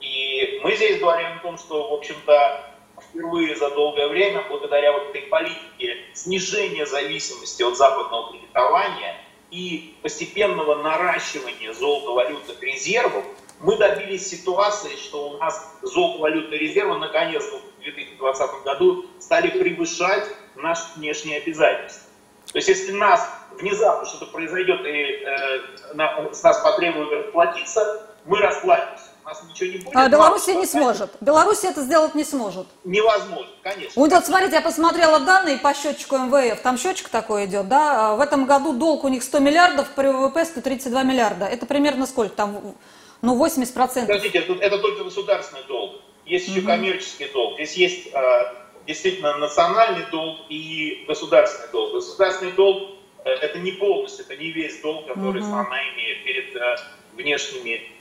И 0.01 0.61
мы 0.63 0.77
здесь 0.77 1.01
говорим 1.01 1.39
о 1.39 1.43
том, 1.43 1.59
что, 1.59 1.91
в 1.91 1.95
общем-то, 1.95 2.65
впервые 3.01 3.57
за 3.57 3.71
долгое 3.71 4.09
время, 4.09 4.45
благодаря 4.49 4.93
вот 4.93 5.09
этой 5.11 5.23
политике 5.23 5.97
снижения 6.15 6.87
зависимости 6.87 7.63
от 7.63 7.77
западного 7.77 8.33
кредитования 8.33 9.17
и 9.51 9.95
постепенного 10.03 10.83
наращивания 10.83 11.73
золотовалютных 11.73 12.63
резервов, 12.63 13.25
мы 13.61 13.77
добились 13.77 14.29
ситуации, 14.29 14.95
что 14.97 15.31
у 15.31 15.39
нас 15.39 15.79
золотовалютные 15.83 16.61
резервы 16.61 16.99
наконец 16.99 17.45
в 17.45 17.83
2020 17.83 18.63
году 18.65 19.07
стали 19.19 19.49
превышать 19.51 20.29
наши 20.55 20.83
внешние 20.97 21.39
обязательства. 21.39 22.09
То 22.53 22.59
есть 22.59 22.69
если 22.69 22.93
нас 22.93 23.29
внезапно 23.59 24.07
что-то 24.07 24.27
произойдет 24.27 24.81
и 24.85 24.91
э, 24.91 25.95
на, 25.95 26.33
с 26.33 26.43
нас 26.43 26.61
потребуют 26.61 27.13
расплатиться, 27.13 28.07
мы 28.25 28.39
расплатимся. 28.39 29.08
Нас 29.29 29.45
ничего 29.47 29.71
не 29.73 29.79
будет. 29.79 29.95
А 29.95 30.09
Белоруссия 30.09 30.55
не 30.55 30.65
сможет. 30.65 31.11
Белоруссия 31.21 31.69
это 31.69 31.83
сделать 31.83 32.15
не 32.15 32.25
сможет. 32.25 32.67
Невозможно, 32.85 33.53
конечно. 33.63 33.93
Вот, 34.01 34.11
вот 34.11 34.25
смотрите, 34.25 34.55
я 34.55 34.63
посмотрела 34.63 35.21
данные 35.21 35.59
по 35.59 35.75
счетчику 35.75 36.17
МВФ. 36.17 36.63
Там 36.63 36.79
счетчик 36.79 37.11
такой 37.11 37.45
идет, 37.45 37.69
да? 37.69 38.15
В 38.15 38.23
этом 38.23 38.47
году 38.47 38.73
долг 38.73 39.05
у 39.05 39.09
них 39.09 39.23
100 39.23 39.39
миллиардов, 39.41 39.91
при 39.95 40.09
ВВП 40.09 40.47
132 40.47 41.03
миллиарда. 41.03 41.45
Это 41.45 41.67
примерно 41.67 42.07
сколько 42.07 42.35
там? 42.35 42.75
Ну, 43.21 43.35
80 43.35 43.75
процентов. 43.75 44.17
Подождите, 44.17 44.39
это, 44.39 44.55
это 44.55 44.79
только 44.79 45.05
государственный 45.05 45.65
долг. 45.65 46.01
Есть 46.25 46.49
еще 46.49 46.61
угу. 46.61 46.69
коммерческий 46.69 47.29
долг. 47.29 47.57
Здесь 47.57 47.75
есть 47.75 48.09
э, 48.15 48.55
действительно 48.87 49.37
национальный 49.37 50.07
долг 50.11 50.39
и 50.49 51.05
государственный 51.07 51.71
долг. 51.71 51.93
Государственный 51.93 52.53
долг 52.53 52.93
э, 53.27 53.31
это 53.31 53.59
не 53.59 53.73
полностью, 53.73 54.25
это 54.25 54.37
не 54.37 54.53
весь 54.53 54.81
долг, 54.81 55.07
который 55.07 55.43
угу. 55.43 55.49
страна 55.49 55.77
имеет 55.95 56.25
перед 56.25 56.57
э, 56.57 56.77
внешними. 57.15 57.98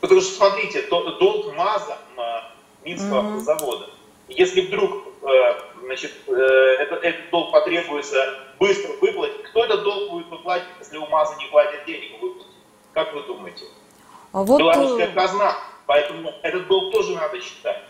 Потому 0.00 0.20
что, 0.20 0.32
смотрите, 0.32 0.82
долг 0.88 1.54
МАЗа, 1.54 1.98
Минского 2.84 3.20
угу. 3.20 3.40
завода, 3.40 3.90
если 4.28 4.60
вдруг 4.62 5.04
значит, 5.82 6.12
этот, 6.28 7.02
этот 7.02 7.30
долг 7.30 7.52
потребуется 7.52 8.38
быстро 8.58 8.92
выплатить, 9.00 9.42
кто 9.44 9.64
этот 9.64 9.82
долг 9.82 10.10
будет 10.10 10.28
выплатить, 10.28 10.68
если 10.78 10.98
у 10.98 11.06
МАЗа 11.06 11.36
не 11.38 11.48
хватит 11.48 11.84
денег 11.86 12.20
выплатить? 12.20 12.52
Как 12.92 13.12
вы 13.14 13.22
думаете? 13.22 13.64
А 14.32 14.42
вот... 14.42 14.58
Белорусская 14.58 15.08
казна. 15.08 15.56
Поэтому 15.86 16.32
этот 16.42 16.66
долг 16.66 16.92
тоже 16.92 17.14
надо 17.14 17.40
считать. 17.40 17.80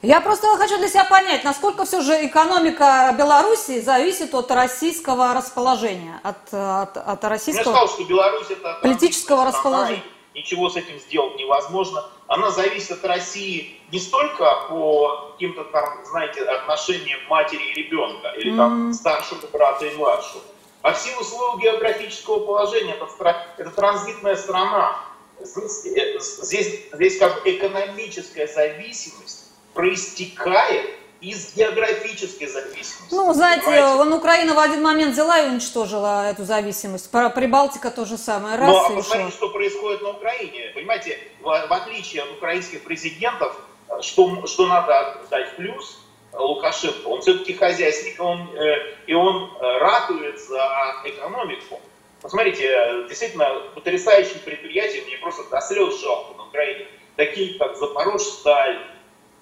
Я 0.00 0.20
просто 0.20 0.48
хочу 0.56 0.78
для 0.78 0.88
себя 0.88 1.04
понять, 1.04 1.44
насколько 1.44 1.84
все 1.84 2.00
же 2.00 2.26
экономика 2.26 3.14
Беларуси 3.16 3.80
зависит 3.80 4.34
от 4.34 4.50
российского 4.50 5.32
расположения, 5.32 6.18
от, 6.24 6.52
от, 6.52 6.96
от 6.96 7.24
российского 7.24 7.72
Я 7.72 7.78
сказал, 7.78 7.88
что 7.88 8.04
Беларусь 8.04 8.50
это 8.50 8.78
политического 8.82 9.44
расположения. 9.44 10.02
Ничего 10.34 10.70
с 10.70 10.76
этим 10.76 10.98
сделать 10.98 11.36
невозможно. 11.36 12.04
Она 12.26 12.50
зависит 12.50 12.92
от 12.92 13.04
России 13.04 13.78
не 13.90 13.98
столько 13.98 14.66
по 14.70 15.32
каким-то 15.32 15.64
там, 15.64 16.04
знаете, 16.06 16.42
отношениям 16.42 17.20
матери 17.28 17.62
и 17.62 17.74
ребенка, 17.74 18.32
или 18.38 18.52
mm-hmm. 18.52 18.56
там 18.56 18.92
старшего 18.94 19.46
брата 19.52 19.86
и 19.86 19.94
младшего, 19.94 20.40
а 20.80 20.92
в 20.92 20.98
силу 20.98 21.22
своего 21.22 21.58
географического 21.58 22.46
положения. 22.46 22.94
Это, 22.94 23.46
это 23.58 23.70
транзитная 23.70 24.36
страна. 24.36 24.98
Здесь, 25.40 25.86
э, 25.86 26.18
здесь, 26.18 26.80
здесь 26.92 27.18
как 27.18 27.42
бы 27.42 27.50
экономическая 27.50 28.46
зависимость 28.46 29.50
проистекает 29.74 30.90
из 31.22 31.54
географической 31.54 32.48
зависимости. 32.48 33.14
Ну, 33.14 33.32
знаете, 33.32 33.94
вон 33.96 34.12
Украина 34.12 34.54
в 34.54 34.58
один 34.58 34.82
момент 34.82 35.12
взяла 35.12 35.38
и 35.38 35.48
уничтожила 35.48 36.28
эту 36.28 36.44
зависимость. 36.44 37.10
Прибалтика 37.10 37.92
то 37.92 38.04
же 38.04 38.18
самое. 38.18 38.56
Раз, 38.56 38.68
ну, 38.68 38.76
а 38.76 38.90
посмотрите, 38.96 39.30
что 39.30 39.48
происходит 39.50 40.02
на 40.02 40.10
Украине. 40.10 40.72
Понимаете, 40.74 41.18
в, 41.40 41.44
в 41.44 41.72
отличие 41.72 42.22
от 42.22 42.32
украинских 42.32 42.82
президентов, 42.82 43.56
что, 44.00 44.46
что 44.48 44.66
надо 44.66 45.18
дать 45.30 45.54
плюс 45.56 46.00
Лукашенко, 46.32 47.06
он 47.06 47.20
все-таки 47.20 47.54
хозяйственник, 47.54 48.20
он, 48.20 48.50
э, 48.56 48.94
и 49.06 49.14
он 49.14 49.52
э, 49.60 49.78
ратует 49.78 50.40
за 50.40 50.96
экономику. 51.04 51.80
Посмотрите, 52.20 52.66
э, 52.66 53.06
действительно, 53.08 53.48
потрясающие 53.74 54.40
предприятия, 54.40 55.02
мне 55.02 55.18
просто 55.18 55.44
до 55.50 55.60
слез 55.60 56.00
жалко 56.00 56.36
на 56.36 56.46
Украине, 56.46 56.86
такие 57.14 57.58
как 57.58 57.76
Запорожсталь, 57.76 58.80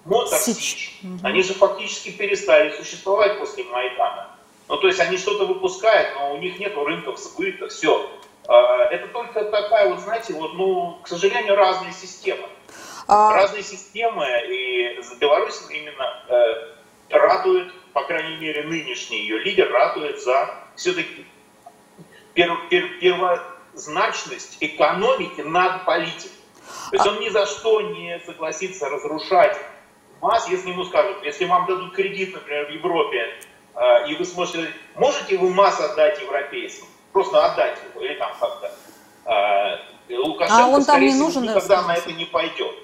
Мотосич, 0.05 0.99
угу. 1.03 1.19
они 1.23 1.43
же 1.43 1.53
фактически 1.53 2.11
перестали 2.11 2.71
существовать 2.71 3.37
после 3.39 3.63
Майдана. 3.65 4.29
Ну, 4.67 4.77
то 4.77 4.87
есть 4.87 4.99
они 4.99 5.17
что-то 5.17 5.45
выпускают, 5.45 6.15
но 6.15 6.33
у 6.33 6.37
них 6.37 6.57
нет 6.59 6.75
рынков 6.75 7.19
сбыта, 7.19 7.67
все. 7.67 8.09
А, 8.47 8.85
это 8.85 9.07
только 9.09 9.43
такая 9.45 9.89
вот, 9.89 9.99
знаете, 9.99 10.33
вот, 10.33 10.53
ну, 10.53 10.99
к 11.03 11.07
сожалению, 11.07 11.55
разные 11.55 11.93
системы. 11.93 12.47
А... 13.07 13.33
Разные 13.33 13.63
системы, 13.63 14.25
и 14.47 14.99
Беларусь 15.19 15.61
именно 15.69 16.23
э, 16.29 16.75
радует, 17.09 17.73
по 17.93 18.03
крайней 18.03 18.37
мере, 18.37 18.63
нынешний 18.63 19.19
ее 19.19 19.39
лидер 19.39 19.69
радует 19.71 20.21
за 20.21 20.49
все-таки 20.75 21.25
пер, 22.33 22.57
пер, 22.69 22.99
первозначность 22.99 24.57
экономики 24.61 25.41
над 25.41 25.85
политикой. 25.85 26.31
То 26.91 26.95
есть 26.95 27.05
он 27.05 27.19
ни 27.19 27.29
за 27.29 27.45
что 27.45 27.81
не 27.81 28.19
согласится 28.25 28.89
разрушать 28.89 29.57
МАЗ, 30.21 30.49
если 30.49 30.69
ему 30.69 30.83
скажут, 30.85 31.23
если 31.23 31.45
вам 31.45 31.65
дадут 31.65 31.93
кредит, 31.93 32.33
например, 32.33 32.67
в 32.67 32.69
Европе, 32.69 33.27
э, 33.75 34.09
и 34.09 34.15
вы 34.15 34.25
сможете, 34.25 34.71
можете 34.95 35.37
вы 35.37 35.49
МАЗ 35.49 35.79
отдать 35.81 36.21
европейцам? 36.21 36.87
Просто 37.11 37.43
отдать 37.45 37.77
его, 37.89 38.05
или 38.05 38.15
там 38.15 38.31
как-то. 38.39 38.71
Э, 39.25 39.77
Лукашенко, 40.09 40.63
а 40.63 40.67
он 40.67 40.85
там 40.85 41.01
не 41.01 41.13
нужен, 41.13 41.43
никогда 41.43 41.83
на 41.83 41.95
это 41.95 42.11
не 42.11 42.25
пойдет. 42.25 42.75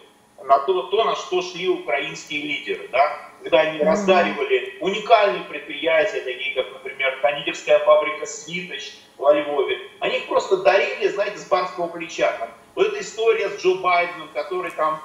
На 0.43 0.59
то, 0.59 0.83
то, 0.83 1.03
на 1.03 1.15
что 1.15 1.41
шли 1.41 1.67
украинские 1.67 2.41
лидеры, 2.41 2.87
да? 2.89 3.27
когда 3.41 3.61
они 3.61 3.79
mm-hmm. 3.79 3.85
раздаривали 3.85 4.77
уникальные 4.81 5.43
предприятия, 5.43 6.21
такие 6.21 6.55
как, 6.55 6.71
например, 6.73 7.19
кондитерская 7.21 7.79
фабрика 7.79 8.25
«Слиточ» 8.25 8.93
во 9.17 9.33
Львове. 9.33 9.79
Они 9.99 10.17
их 10.17 10.27
просто 10.27 10.57
дарили, 10.57 11.07
знаете, 11.09 11.37
с 11.37 11.45
барского 11.45 11.87
плеча. 11.87 12.49
Вот 12.75 12.87
эта 12.87 13.01
история 13.01 13.49
с 13.49 13.61
Джо 13.61 13.75
Байденом, 13.75 14.29
который 14.33 14.71
там 14.71 14.95
а, 14.95 14.99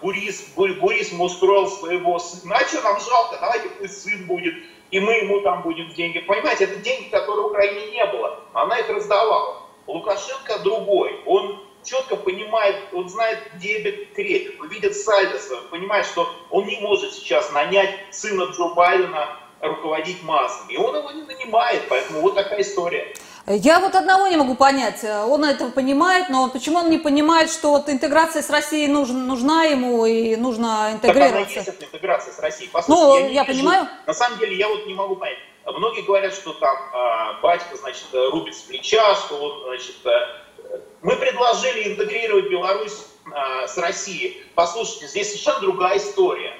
Бурис, 0.00 0.52
Бурис 0.54 1.12
ему 1.12 1.24
устроил 1.24 1.68
своего 1.68 2.18
сына. 2.18 2.56
А 2.56 2.66
что 2.66 2.82
нам 2.82 3.00
жалко, 3.00 3.38
давайте 3.40 3.68
пусть 3.70 4.02
сын 4.02 4.26
будет, 4.26 4.54
и 4.90 5.00
мы 5.00 5.12
ему 5.14 5.40
там 5.40 5.62
будем 5.62 5.92
деньги. 5.94 6.20
Понимаете, 6.20 6.64
это 6.64 6.76
деньги, 6.76 7.08
которые 7.08 7.46
Украине 7.46 7.90
не 7.92 8.04
было. 8.06 8.40
Она 8.52 8.78
их 8.78 8.88
раздавала. 8.88 9.62
Лукашенко 9.86 10.58
другой. 10.60 11.20
Он 11.26 11.60
четко 11.84 12.16
понимает, 12.16 12.76
он 12.92 13.08
знает 13.08 13.38
дебет, 13.54 14.12
кредит, 14.14 14.60
он 14.60 14.68
видит 14.68 14.96
сальдо 14.96 15.38
свое, 15.38 15.62
понимает, 15.62 16.06
что 16.06 16.30
он 16.50 16.66
не 16.66 16.78
может 16.80 17.12
сейчас 17.14 17.50
нанять 17.52 17.90
сына 18.10 18.44
Джо 18.52 18.74
Байдена 18.74 19.36
руководить 19.60 20.22
массами. 20.22 20.74
И 20.74 20.76
он 20.76 20.96
его 20.96 21.10
не 21.10 21.22
нанимает, 21.22 21.82
поэтому 21.88 22.20
вот 22.20 22.34
такая 22.34 22.60
история. 22.60 23.14
Я 23.46 23.80
вот 23.80 23.94
одного 23.94 24.28
не 24.28 24.36
могу 24.36 24.54
понять. 24.54 25.04
Он 25.04 25.44
этого 25.44 25.70
понимает, 25.70 26.28
но 26.28 26.48
почему 26.48 26.78
он 26.78 26.90
не 26.90 26.98
понимает, 26.98 27.50
что 27.50 27.70
вот 27.70 27.88
интеграция 27.88 28.42
с 28.42 28.50
Россией 28.50 28.88
нужна, 28.88 29.18
нужна 29.18 29.64
ему 29.64 30.04
и 30.06 30.36
нужно 30.36 30.90
интегрироваться? 30.92 31.64
Так 31.64 31.82
интеграция 31.82 32.32
с 32.32 32.38
Россией. 32.38 32.70
Послушайте, 32.72 33.24
ну, 33.24 33.28
я, 33.28 33.42
я 33.42 33.44
вижу, 33.44 33.58
понимаю. 33.58 33.88
На 34.06 34.14
самом 34.14 34.38
деле 34.38 34.56
я 34.56 34.68
вот 34.68 34.86
не 34.86 34.94
могу 34.94 35.16
понять. 35.16 35.38
Многие 35.66 36.02
говорят, 36.02 36.34
что 36.34 36.52
там 36.54 36.76
э, 36.76 37.42
батька, 37.42 37.76
значит, 37.76 38.06
рубит 38.12 38.54
с 38.54 38.62
плеча, 38.62 39.14
что 39.14 39.36
вот, 39.38 39.62
значит, 39.64 39.96
э, 40.04 40.80
мы 41.02 41.16
предложили 41.16 41.92
интегрировать 41.92 42.50
Беларусь 42.50 43.06
э, 43.26 43.66
с 43.66 43.76
Россией. 43.78 44.42
Послушайте, 44.54 45.06
здесь 45.08 45.28
совершенно 45.28 45.60
другая 45.60 45.98
история. 45.98 46.54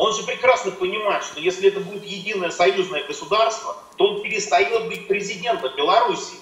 Он 0.00 0.14
же 0.14 0.22
прекрасно 0.22 0.70
понимает, 0.70 1.22
что 1.24 1.40
если 1.40 1.68
это 1.68 1.80
будет 1.80 2.06
единое 2.06 2.48
союзное 2.48 3.04
государство, 3.04 3.76
то 3.98 4.06
он 4.06 4.22
перестает 4.22 4.88
быть 4.88 5.06
президентом 5.06 5.76
Беларуси. 5.76 6.36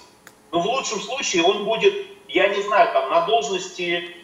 Но 0.53 0.61
в 0.61 0.65
лучшем 0.65 1.01
случае 1.01 1.43
он 1.43 1.65
будет, 1.65 1.93
я 2.29 2.47
не 2.47 2.61
знаю, 2.61 2.93
там 2.93 3.09
на 3.09 3.25
должности 3.25 4.15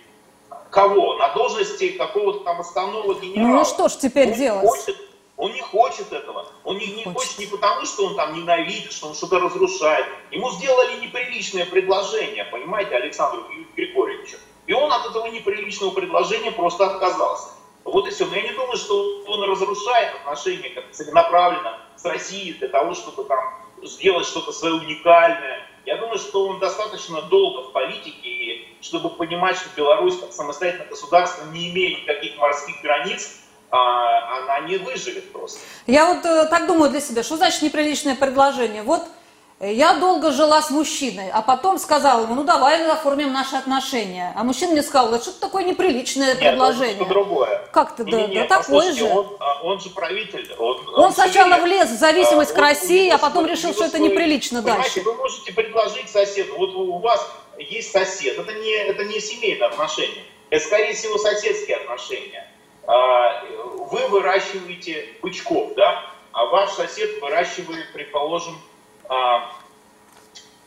кого? 0.72 1.18
На 1.18 1.34
должности 1.34 1.90
какого-то 1.90 2.46
там 2.46 2.62
основного 2.62 3.20
генерала. 3.20 3.58
Ну 3.58 3.66
что 3.66 3.90
ж 3.90 3.98
теперь 3.98 4.30
он 4.30 4.38
делать? 4.38 4.70
Хочет, 4.70 4.98
он 5.36 5.52
не 5.52 5.62
хочет 5.62 6.14
этого. 6.14 6.46
Он 6.64 6.78
не, 6.78 6.88
не 6.88 7.04
хочет. 7.04 7.18
хочет 7.20 7.40
не 7.40 7.48
потому, 7.48 7.86
что 7.86 8.06
он 8.06 8.16
там 8.16 8.36
ненавидит, 8.36 8.94
что 8.94 9.10
он 9.10 9.16
что-то 9.16 9.40
разрушает. 9.40 10.06
Ему 10.32 10.50
сделали 10.52 11.02
неприличное 11.02 11.66
предложение, 11.66 12.46
понимаете, 12.46 12.96
Александру 12.96 13.44
Григорьевичу. 13.76 14.38
И 14.66 14.72
он 14.72 14.90
от 14.94 15.08
этого 15.08 15.28
неприличного 15.28 15.92
предложения 15.92 16.52
просто 16.52 16.86
отказался. 16.86 17.50
Вот 17.86 18.08
и 18.08 18.12
все. 18.12 18.26
Но 18.26 18.36
я 18.36 18.42
не 18.42 18.52
думаю, 18.52 18.78
что 18.78 19.22
он 19.28 19.44
разрушает 19.50 20.16
отношения 20.16 20.70
как 20.72 20.92
целенаправленно 20.92 21.80
с 21.96 22.04
Россией 22.04 22.54
для 22.54 22.68
того, 22.68 22.94
чтобы 22.94 23.24
там 23.24 23.40
сделать 23.84 24.26
что-то 24.26 24.52
свое 24.52 24.76
уникальное. 24.76 25.66
Я 25.86 25.98
думаю, 25.98 26.18
что 26.18 26.48
он 26.48 26.60
достаточно 26.60 27.22
долго 27.24 27.70
в 27.70 27.72
политике, 27.72 28.28
и 28.28 28.68
чтобы 28.82 29.12
понимать, 29.12 29.56
что 29.56 29.70
Беларусь 29.76 30.20
как 30.20 30.34
самостоятельное 30.34 30.88
государство, 30.88 31.46
не 31.52 31.70
имея 31.72 32.02
никаких 32.02 32.38
морских 32.38 32.82
границ, 32.82 33.40
а, 33.70 34.38
она 34.40 34.68
не 34.68 34.78
выживет 34.78 35.32
просто. 35.32 35.60
Я 35.86 36.12
вот 36.12 36.26
э, 36.26 36.48
так 36.50 36.66
думаю 36.68 36.90
для 36.90 37.02
себя, 37.02 37.24
что 37.24 37.38
значит 37.38 37.62
неприличное 37.62 38.16
предложение? 38.16 38.82
Вот 38.82 39.04
Я 39.62 39.94
долго 39.94 40.32
жила 40.34 40.62
с 40.62 40.70
мужчиной, 40.70 41.30
а 41.32 41.42
потом 41.42 41.78
сказала 41.78 42.24
ему, 42.24 42.36
ну 42.36 42.44
давай 42.44 42.86
оформим 42.92 43.32
наши 43.32 43.56
отношения. 43.56 44.34
А 44.36 44.44
мужчина 44.44 44.74
мне 44.74 44.84
сказал, 44.84 45.10
да 45.12 45.18
что-то 45.20 45.40
такое 45.40 45.64
неприличное 45.64 46.32
Нет, 46.36 46.40
предложение. 46.40 46.96
это 46.98 47.06
другое. 47.06 47.66
Как-то, 47.72 48.04
Не, 48.04 48.12
да, 48.28 48.28
да 48.28 48.48
такое 48.60 48.92
же. 48.92 49.06
Он, 49.06 49.38
а, 49.40 49.64
он 49.64 49.80
же 49.80 49.92
правитель. 49.92 50.54
Он, 50.60 50.78
Он 50.98 51.14
сначала 51.14 51.52
суверен. 51.56 51.64
влез 51.64 51.90
в 51.90 51.98
зависимость 51.98 52.52
к 52.52 52.58
А, 52.58 52.62
он- 52.62 52.68
России, 52.68 53.10
а 53.10 53.18
потом 53.18 53.46
решил, 53.46 53.74
что 53.74 53.86
это 53.86 53.98
неприлично 53.98 54.62
дальше. 54.62 55.02
вы 55.04 55.14
можете 55.14 55.54
предложить 55.54 56.10
соседу, 56.10 56.54
вот 56.58 56.76
у 56.76 56.98
вас 57.00 57.26
есть 57.58 57.92
сосед, 57.94 58.38
это 58.38 58.52
не, 58.52 58.72
это 58.74 59.06
не 59.06 59.22
семейные 59.22 59.68
отношения, 59.68 60.24
это, 60.50 60.66
скорее 60.66 60.94
всего, 60.94 61.18
соседские 61.18 61.78
отношения. 61.78 62.46
А, 62.88 63.42
Вы 63.90 64.06
выращиваете 64.10 65.08
бычков, 65.22 65.74
да, 65.76 66.04
а 66.34 66.46
ваш 66.48 66.72
сосед 66.72 67.22
выращивает, 67.22 67.94
предположим, 67.94 68.60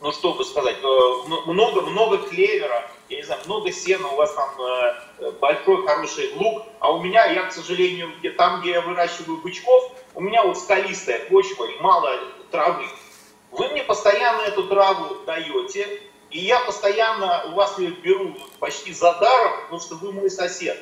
ну 0.01 0.11
что 0.11 0.33
бы 0.33 0.45
сказать, 0.45 0.77
э, 0.81 1.27
много, 1.45 1.81
много 1.81 2.17
клевера, 2.19 2.89
я 3.09 3.17
не 3.17 3.23
знаю, 3.23 3.41
много 3.45 3.71
сена, 3.71 4.07
у 4.07 4.15
вас 4.15 4.33
там 4.33 4.49
э, 4.61 5.31
большой 5.41 5.85
хороший 5.85 6.33
лук, 6.35 6.63
а 6.79 6.91
у 6.91 7.01
меня, 7.01 7.25
я, 7.25 7.43
к 7.43 7.51
сожалению, 7.51 8.11
где, 8.19 8.31
там, 8.31 8.61
где 8.61 8.71
я 8.71 8.81
выращиваю 8.81 9.41
бычков, 9.41 9.91
у 10.15 10.21
меня 10.21 10.43
вот 10.43 10.57
скалистая 10.57 11.19
почва 11.25 11.65
и 11.65 11.79
мало 11.79 12.17
травы. 12.51 12.85
Вы 13.51 13.67
мне 13.69 13.83
постоянно 13.83 14.41
эту 14.41 14.67
траву 14.67 15.17
даете, 15.25 16.01
и 16.29 16.39
я 16.39 16.59
постоянно 16.59 17.45
у 17.51 17.55
вас 17.55 17.77
ее 17.79 17.91
беру 17.91 18.35
почти 18.59 18.93
за 18.93 19.13
даром, 19.13 19.63
потому 19.63 19.81
что 19.81 19.95
вы 19.95 20.11
мой 20.13 20.29
сосед. 20.29 20.77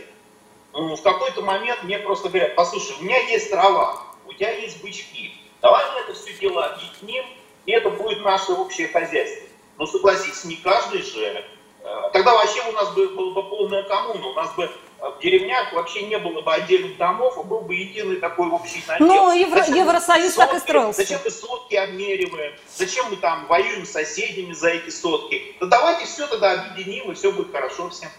Ну, 0.73 0.95
в 0.95 1.01
какой-то 1.01 1.41
момент 1.41 1.83
мне 1.83 1.97
просто 1.97 2.29
говорят, 2.29 2.55
послушай, 2.55 2.95
у 2.99 3.03
меня 3.03 3.19
есть 3.29 3.49
трава, 3.49 4.03
у 4.25 4.33
тебя 4.33 4.51
есть 4.51 4.81
бычки, 4.83 5.33
давай 5.61 5.83
мы 5.93 5.99
это 6.01 6.13
все 6.13 6.33
дело 6.33 6.65
объединим, 6.65 7.25
и 7.67 7.71
это 7.71 7.91
будет 7.91 8.23
наше 8.23 8.53
общее 8.53 8.87
хозяйство. 8.87 9.47
Но 9.77 9.85
согласитесь, 9.85 10.43
не 10.45 10.55
каждый 10.55 11.03
же. 11.03 11.45
э, 11.83 12.09
Тогда 12.13 12.33
вообще 12.33 12.61
у 12.67 12.71
нас 12.71 12.89
бы, 12.95 13.09
была 13.09 13.31
бы 13.33 13.43
полная 13.43 13.83
коммуна, 13.83 14.27
у 14.27 14.33
нас 14.33 14.51
бы 14.55 14.63
э, 14.63 14.69
в 15.09 15.19
деревнях 15.21 15.71
вообще 15.73 16.03
не 16.07 16.17
было 16.17 16.41
бы 16.41 16.51
отдельных 16.53 16.97
домов, 16.97 17.37
а 17.37 17.43
был 17.43 17.61
бы 17.61 17.75
единый 17.75 18.15
такой 18.15 18.49
общий 18.49 18.83
надел. 18.87 19.05
Ну, 19.05 19.31
Евро- 19.33 19.59
Зачем 19.59 19.75
Евросоюз 19.75 20.33
так 20.33 20.49
и 20.49 20.53
сотки- 20.55 20.63
строился. 20.63 21.01
Зачем 21.03 21.19
мы 21.23 21.29
сотки 21.29 21.75
обмериваем? 21.75 22.53
Зачем 22.75 23.05
мы 23.11 23.17
там 23.17 23.45
воюем 23.47 23.85
с 23.85 23.91
соседями 23.91 24.53
за 24.53 24.69
эти 24.69 24.89
сотки? 24.89 25.55
Да 25.59 25.67
давайте 25.67 26.05
все 26.05 26.25
тогда 26.25 26.53
объединим, 26.53 27.11
и 27.11 27.13
все 27.13 27.31
будет 27.31 27.51
хорошо 27.51 27.89
всем. 27.89 28.09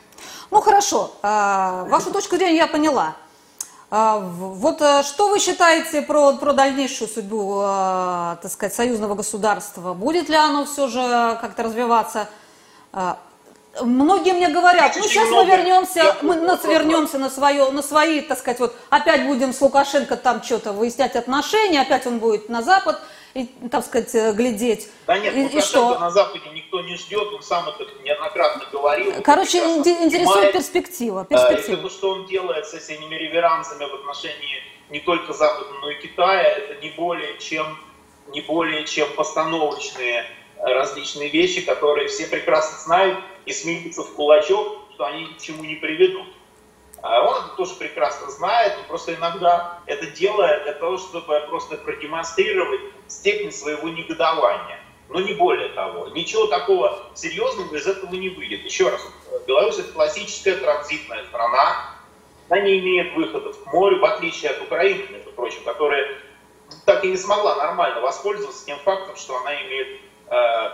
Ну 0.50 0.61
хорошо, 0.61 1.11
а, 1.22 1.84
вашу 1.87 2.11
точку 2.12 2.37
зрения 2.37 2.56
я 2.58 2.66
поняла. 2.68 3.16
А, 3.90 4.18
Вот 4.18 4.83
э, 4.83 5.03
что 5.03 5.29
вы 5.29 5.38
считаете 5.38 6.03
про, 6.03 6.33
про 6.35 6.53
дальнейшую 6.53 7.09
судьбу, 7.09 7.61
э, 7.62 8.37
так 8.42 8.51
сказать, 8.53 8.74
союзного 8.74 9.14
государства? 9.14 9.94
Будет 9.94 10.29
ли 10.29 10.37
оно 10.37 10.66
все 10.66 10.88
же 10.88 11.38
как-то 11.40 11.62
развиваться? 11.62 12.29
А, 12.92 13.18
Многие 13.81 14.33
мне 14.33 14.48
говорят, 14.48 14.96
ну 14.96 15.05
сейчас 15.05 15.29
мы 15.31 15.44
вернемся, 15.44 16.16
мы 16.20 16.35
понял, 16.35 16.46
на- 16.46 16.57
вопрос. 16.57 16.72
вернемся 16.72 17.18
на 17.18 17.31
свое, 17.31 17.70
на 17.70 17.81
свои, 17.83 18.20
так 18.22 18.38
сказать, 18.38 18.59
вот 18.59 18.74
опять 18.90 19.24
будем 19.27 19.53
с 19.55 19.61
Лукашенко 19.61 20.16
там 20.16 20.42
что-то 20.42 20.72
выяснять 20.72 21.14
отношения, 21.14 21.83
опять 21.83 22.05
он 22.07 22.18
будет 22.18 22.48
на 22.48 22.62
Запад, 22.62 22.98
и, 23.38 23.68
так 23.68 23.85
сказать, 23.85 24.14
э, 24.14 24.33
глядеть. 24.33 24.88
Да 25.07 25.18
нет, 25.18 25.35
и, 25.35 25.40
и 25.40 25.42
Лукашенко 25.44 25.66
что? 25.66 25.98
на 25.98 26.11
Западе 26.11 26.51
никто 26.53 26.81
не 26.81 26.96
ждет, 26.96 27.33
он 27.33 27.42
сам 27.42 27.68
это 27.68 27.85
неоднократно 28.03 28.64
говорил. 28.72 29.22
Короче, 29.22 29.59
интересует 29.59 30.11
понимает. 30.11 30.53
перспектива. 30.53 31.20
А, 31.20 31.24
И 31.24 31.29
перспектива. 31.29 31.83
то, 31.83 31.90
что 31.90 32.11
он 32.11 32.27
делает 32.27 32.66
с 32.66 32.74
этими 32.74 33.14
реверансами 33.14 33.85
в 33.88 33.94
отношении 33.94 34.62
не 34.90 35.01
только 35.01 35.33
Запада, 35.33 35.70
но 35.81 35.90
и 35.90 36.01
Китая, 36.01 36.42
это 36.42 36.81
не 36.83 36.90
более 36.90 37.38
чем, 37.38 37.79
не 38.29 38.40
более 38.40 38.85
чем 38.87 39.09
постановочные 39.14 40.24
э, 40.57 40.64
различные 40.64 41.29
вещи, 41.29 41.61
которые 41.61 42.09
все 42.09 42.27
прекрасно 42.27 42.79
знают 42.79 43.18
и 43.46 43.53
смеются 43.53 44.03
в 44.03 44.14
кулачок, 44.14 44.79
что 44.94 45.05
они 45.07 45.27
ни 45.27 45.33
к 45.35 45.40
чему 45.40 45.64
не 45.64 45.77
приведут. 45.77 46.27
А 47.01 47.22
он 47.22 47.44
это 47.44 47.57
тоже 47.57 47.74
прекрасно 47.74 48.29
знает, 48.31 48.77
он 48.77 48.85
просто 48.88 49.14
иногда 49.14 49.79
это 49.87 50.07
делает 50.07 50.64
для 50.64 50.72
того, 50.72 50.98
чтобы 50.98 51.40
просто 51.48 51.77
продемонстрировать 51.77 52.81
степень 53.09 53.53
своего 53.53 53.88
негодования. 53.88 54.79
Но 55.09 55.21
не 55.21 55.33
более 55.33 55.71
того. 55.71 56.09
Ничего 56.09 56.47
такого 56.47 57.11
серьезного 57.14 57.75
из 57.75 57.87
этого 57.87 58.14
не 58.14 58.29
выйдет. 58.29 58.64
Еще 58.64 58.88
раз, 58.88 59.01
Беларусь 59.47 59.79
это 59.79 59.92
классическая 59.92 60.57
транзитная 60.57 61.25
страна. 61.25 61.94
Она 62.51 62.61
не 62.61 62.79
имеет 62.79 63.14
выходов 63.14 63.62
к 63.62 63.66
морю, 63.73 64.01
в 64.01 64.05
отличие 64.05 64.51
от 64.51 64.62
Украины, 64.62 65.05
между 65.11 65.33
прочим, 65.33 65.62
которая 65.64 66.18
так 66.85 67.05
и 67.05 67.09
не 67.09 67.16
смогла 67.16 67.57
нормально 67.57 68.01
воспользоваться 68.01 68.66
тем 68.66 68.79
фактом, 68.81 69.16
что 69.16 69.38
она 69.38 69.55
имеет 69.62 70.01
э, 70.27 70.71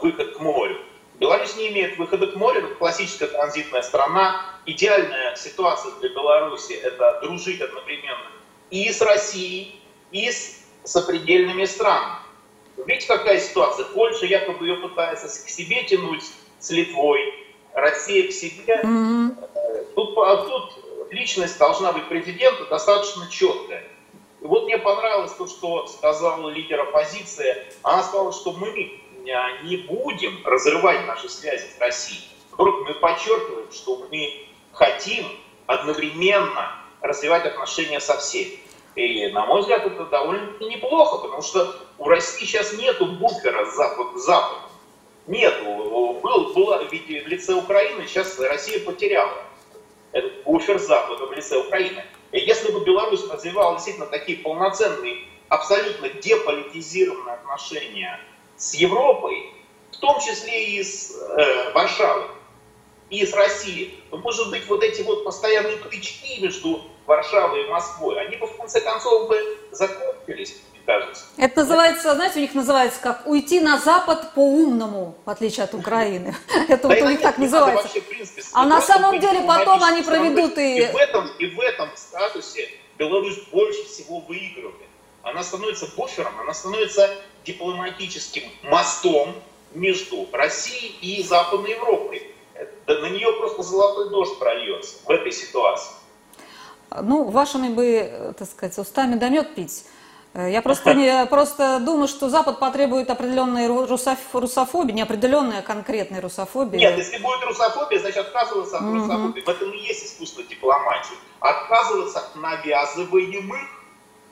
выход 0.00 0.36
к 0.36 0.40
морю. 0.40 0.78
Беларусь 1.14 1.56
не 1.56 1.68
имеет 1.68 1.98
выхода 1.98 2.26
к 2.26 2.36
морю, 2.36 2.66
это 2.66 2.74
классическая 2.74 3.28
транзитная 3.28 3.82
страна. 3.82 4.44
Идеальная 4.64 5.36
ситуация 5.36 5.92
для 6.00 6.08
Беларуси– 6.08 6.72
это 6.82 7.20
дружить 7.22 7.60
одновременно 7.60 8.32
и 8.70 8.90
с 8.90 9.00
Россией, 9.02 9.80
и 10.10 10.30
с 10.30 10.61
сопредельными 10.84 11.64
странами. 11.64 12.18
Видите, 12.86 13.06
какая 13.06 13.38
ситуация? 13.38 13.84
Польша 13.86 14.26
якобы 14.26 14.66
ее 14.66 14.76
пытается 14.76 15.26
к 15.26 15.48
себе 15.48 15.84
тянуть 15.84 16.24
с 16.58 16.70
Литвой, 16.70 17.20
Россия 17.74 18.28
к 18.28 18.32
себе. 18.32 18.80
Мгм. 18.82 19.36
Тут, 19.94 20.16
а 20.18 20.36
тут 20.44 20.84
личность 21.10 21.58
должна 21.58 21.92
быть 21.92 22.08
президента 22.08 22.64
достаточно 22.66 23.28
четкая. 23.30 23.84
И 24.40 24.44
вот 24.44 24.64
мне 24.64 24.78
понравилось 24.78 25.32
то, 25.32 25.46
что 25.46 25.86
сказал 25.86 26.48
лидер 26.48 26.80
оппозиции. 26.80 27.64
Она 27.82 28.02
сказала, 28.02 28.32
что 28.32 28.52
мы 28.52 29.00
а, 29.30 29.62
не 29.62 29.76
будем 29.76 30.44
разрывать 30.44 31.06
наши 31.06 31.28
связи 31.28 31.64
с 31.76 31.80
Россией. 31.80 32.28
Наоборот, 32.50 32.88
мы 32.88 32.94
подчеркиваем, 32.94 33.70
что 33.72 34.06
мы 34.10 34.46
хотим 34.72 35.26
одновременно 35.66 36.74
развивать 37.00 37.46
отношения 37.46 38.00
со 38.00 38.18
всеми. 38.18 38.58
И, 38.94 39.28
на 39.28 39.46
мой 39.46 39.60
взгляд, 39.60 39.86
это 39.86 40.04
довольно 40.04 40.58
неплохо, 40.60 41.18
потому 41.18 41.42
что 41.42 41.74
у 41.98 42.06
России 42.06 42.44
сейчас 42.44 42.74
нету 42.74 43.06
буфера 43.06 43.64
с 43.64 43.74
запад- 43.74 44.16
западом. 44.16 44.70
Нету. 45.26 46.20
Был, 46.22 46.52
была, 46.52 46.82
ведь 46.84 47.06
в 47.06 47.28
лице 47.28 47.54
Украины 47.54 48.06
сейчас 48.06 48.38
Россия 48.38 48.80
потеряла 48.80 49.32
этот 50.12 50.42
буфер 50.44 50.78
с 50.78 50.86
западом 50.86 51.28
в 51.28 51.32
лице 51.32 51.56
Украины. 51.58 52.04
И 52.32 52.40
если 52.40 52.70
бы 52.72 52.80
Беларусь 52.80 53.26
развивала 53.28 53.76
действительно 53.76 54.06
такие 54.06 54.38
полноценные, 54.38 55.24
абсолютно 55.48 56.08
деполитизированные 56.08 57.34
отношения 57.34 58.20
с 58.56 58.74
Европой, 58.74 59.52
в 59.92 59.98
том 59.98 60.20
числе 60.20 60.76
и 60.76 60.82
с 60.82 61.14
э, 61.14 61.72
Варшавой, 61.72 62.26
и 63.10 63.24
с 63.26 63.34
Россией, 63.34 64.02
то, 64.10 64.16
может 64.16 64.50
быть, 64.50 64.66
вот 64.68 64.82
эти 64.82 65.02
вот 65.02 65.24
постоянные 65.24 65.76
тычки 65.76 66.40
между 66.40 66.82
Варшавой 67.06 67.64
и 67.66 67.68
Москвой, 67.68 68.20
они 68.24 68.36
бы 68.36 68.46
в 68.46 68.56
конце 68.56 68.80
концов 68.80 69.28
бы 69.28 69.58
закончились, 69.72 70.56
мне 70.72 70.80
кажется. 70.86 71.24
Это 71.36 71.60
называется, 71.60 72.14
знаете, 72.14 72.38
у 72.38 72.42
них 72.42 72.54
называется 72.54 73.00
как 73.00 73.26
уйти 73.26 73.60
на 73.60 73.78
Запад 73.78 74.32
по-умному, 74.34 75.14
в 75.24 75.30
отличие 75.30 75.64
от 75.64 75.74
Украины. 75.74 76.34
Это 76.68 76.88
вот 76.88 76.96
у 77.02 77.08
них 77.08 77.20
так 77.20 77.38
называется. 77.38 77.88
А 78.52 78.64
на 78.66 78.80
самом 78.80 79.10
деле 79.20 79.38
потом 79.58 79.82
они 79.82 80.02
проведут 80.02 80.58
и- 80.58 80.78
И 80.78 80.86
в 80.92 80.96
этом, 80.96 81.28
и 81.38 81.46
в 81.46 81.60
этом 81.60 81.88
статусе 81.96 82.68
Беларусь 82.98 83.38
больше 83.50 83.84
всего 83.86 84.20
выигрывает. 84.20 84.76
Она 85.22 85.42
становится 85.42 85.86
буфером, 85.96 86.32
она 86.40 86.52
становится 86.54 87.08
дипломатическим 87.44 88.42
мостом 88.64 89.34
между 89.74 90.28
Россией 90.32 90.96
и 91.00 91.22
Западной 91.22 91.70
Европой. 91.72 92.28
Это- 92.54 92.98
на 93.00 93.06
нее 93.08 93.32
просто 93.38 93.62
золотой 93.62 94.10
дождь 94.10 94.38
прольется 94.38 94.96
в 95.04 95.10
этой 95.10 95.32
ситуации. 95.32 95.92
Ну, 97.02 97.24
вашими 97.24 97.68
бы, 97.68 97.86
э, 97.86 98.32
так 98.38 98.48
сказать, 98.48 98.76
устами 98.78 99.14
да 99.14 99.28
мед 99.28 99.54
пить. 99.54 99.84
Э, 100.34 100.50
Я 100.50 100.62
просто, 100.62 100.94
не, 100.94 101.26
просто 101.26 101.78
думаю, 101.80 102.08
что 102.08 102.28
Запад 102.28 102.58
потребует 102.58 103.10
определенной 103.10 103.66
ру- 103.66 103.86
русоф- 103.86 104.18
русофобии, 104.32 104.92
не 104.92 105.02
определенной, 105.02 105.58
а 105.58 105.62
конкретной 105.62 106.20
русофобии. 106.20 106.78
Нет, 106.78 106.96
если 106.98 107.18
будет 107.18 107.42
русофобия, 107.44 107.98
значит 108.00 108.18
отказываться 108.18 108.76
от 108.76 108.82
Мгм. 108.82 108.94
русофобии. 109.02 109.40
В 109.42 109.48
этом 109.48 109.70
и 109.72 109.78
есть 109.78 110.04
искусство 110.06 110.42
дипломатии. 110.42 111.16
Отказываться 111.40 112.18
от 112.20 112.36
навязываемых 112.36 113.60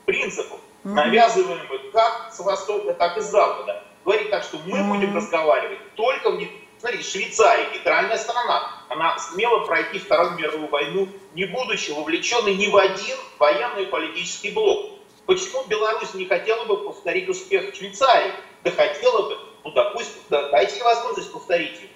принципов, 0.05 0.59
навязываемых 0.83 1.91
как 1.93 2.31
с 2.33 2.39
Востока, 2.39 2.93
так 2.93 3.17
и 3.17 3.21
с 3.21 3.25
Запада. 3.25 3.83
Говорить 4.03 4.31
так, 4.31 4.43
что 4.43 4.57
мы 4.65 4.79
Мгм. 4.79 4.89
будем 4.93 5.15
разговаривать 5.15 5.79
только 5.95 6.31
в... 6.31 6.39
Смотрите, 6.81 7.07
Швейцария, 7.07 7.69
нейтральная 7.73 8.17
страна, 8.17 8.71
она 8.89 9.15
смела 9.19 9.65
пройти 9.65 9.99
Вторую 9.99 10.31
мировую 10.31 10.67
войну, 10.67 11.07
не 11.35 11.45
будучи 11.45 11.91
вовлеченной 11.91 12.55
ни 12.55 12.65
в 12.65 12.75
один 12.75 13.17
военный 13.37 13.83
и 13.83 13.85
политический 13.85 14.49
блок. 14.49 14.93
Почему 15.27 15.63
Беларусь 15.67 16.15
не 16.15 16.25
хотела 16.25 16.65
бы 16.65 16.77
повторить 16.77 17.29
успех 17.29 17.75
Швейцарии? 17.75 18.33
Да 18.63 18.71
хотела 18.71 19.29
бы. 19.29 19.37
Ну, 19.63 19.71
допустим, 19.73 20.21
да, 20.31 20.49
дайте 20.49 20.77
ей 20.77 20.81
возможность 20.81 21.31
повторить 21.31 21.79
его. 21.81 21.93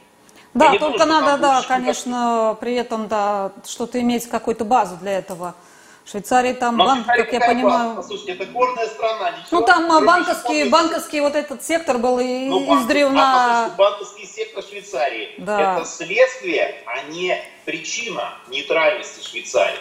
Да, 0.54 0.74
Я 0.74 0.80
только 0.80 1.00
думаю, 1.00 1.22
надо, 1.22 1.42
да, 1.42 1.64
конечно, 1.68 2.56
при 2.62 2.76
этом, 2.76 3.08
да, 3.08 3.54
что-то 3.66 4.00
иметь 4.02 4.30
какую-то 4.30 4.66
базу 4.66 4.98
для 4.98 5.18
этого. 5.18 5.56
Швейцарии 6.10 6.54
там 6.54 6.78
Но 6.78 6.86
банк, 6.86 7.06
Швейцария 7.06 7.24
как 7.24 7.34
я 7.34 7.40
понимаю. 7.48 7.94
банк? 7.96 8.06
Слушайте, 8.06 8.34
это 8.34 8.46
горная 8.46 8.88
страна. 8.88 9.32
Ничего, 9.32 9.60
Ну 9.60 9.66
там 9.66 10.06
банковский, 10.06 10.70
банковский 10.70 11.20
вот 11.22 11.36
этот 11.36 11.64
сектор 11.64 11.98
был 11.98 12.20
и 12.20 12.46
Ну, 12.48 12.66
банк- 12.68 12.82
издревна. 12.84 13.66
а, 13.66 13.70
банковский 13.72 14.28
сектор 14.28 14.64
Швейцарии 14.64 15.34
Да. 15.40 15.78
это 15.78 15.86
следствие, 15.86 16.84
а 16.86 17.02
не 17.10 17.42
причина 17.66 18.34
нейтральности 18.50 19.28
Швейцарии. 19.28 19.80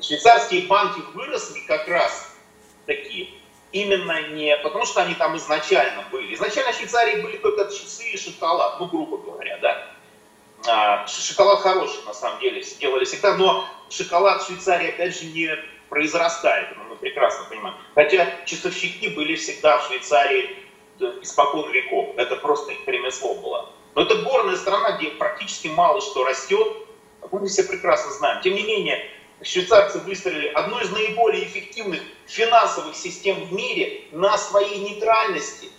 Швейцарские 0.00 0.62
банки 0.66 1.00
выросли 1.14 1.60
как 1.66 1.88
раз 1.88 2.34
такие 2.86 3.28
именно 3.72 4.28
не 4.32 4.54
потому, 4.58 4.84
что 4.84 5.00
они 5.00 5.14
там 5.14 5.34
изначально 5.38 6.04
были. 6.10 6.34
Изначально 6.34 6.72
в 6.72 6.76
Швейцарии 6.76 7.22
были 7.22 7.38
только 7.38 7.64
часы 7.72 8.10
и 8.10 8.18
шоколад, 8.18 8.78
ну, 8.78 8.86
грубо 8.88 9.16
говоря, 9.16 9.56
да. 9.62 9.86
А, 10.66 11.06
шоколад 11.06 11.60
хороший, 11.60 12.04
на 12.06 12.14
самом 12.14 12.40
деле, 12.40 12.62
делали 12.80 13.04
всегда, 13.04 13.36
но 13.36 13.66
шоколад 13.90 14.42
в 14.42 14.46
Швейцарии, 14.46 14.90
опять 14.90 15.18
же, 15.18 15.26
не 15.26 15.50
произрастает, 15.88 16.76
ну, 16.76 16.84
мы 16.84 16.96
прекрасно 16.96 17.46
понимаем. 17.48 17.76
Хотя 17.94 18.44
часовщики 18.46 19.08
были 19.08 19.34
всегда 19.34 19.78
в 19.78 19.86
Швейцарии 19.86 20.56
испокон 21.20 21.70
веков, 21.70 22.14
это 22.16 22.36
просто 22.36 22.72
их 22.72 22.86
ремесло 22.86 23.34
было. 23.34 23.70
Но 23.94 24.02
это 24.02 24.16
горная 24.22 24.56
страна, 24.56 24.92
где 24.92 25.10
практически 25.10 25.68
мало 25.68 26.00
что 26.00 26.24
растет, 26.24 26.76
мы 27.30 27.46
все 27.48 27.64
прекрасно 27.64 28.12
знаем. 28.12 28.40
Тем 28.42 28.54
не 28.54 28.62
менее, 28.62 29.04
швейцарцы 29.42 29.98
выстроили 29.98 30.48
одну 30.48 30.80
из 30.80 30.90
наиболее 30.90 31.44
эффективных 31.44 32.00
финансовых 32.26 32.94
систем 32.96 33.44
в 33.44 33.52
мире 33.52 34.04
на 34.12 34.38
своей 34.38 34.78
нейтральности. 34.78 35.70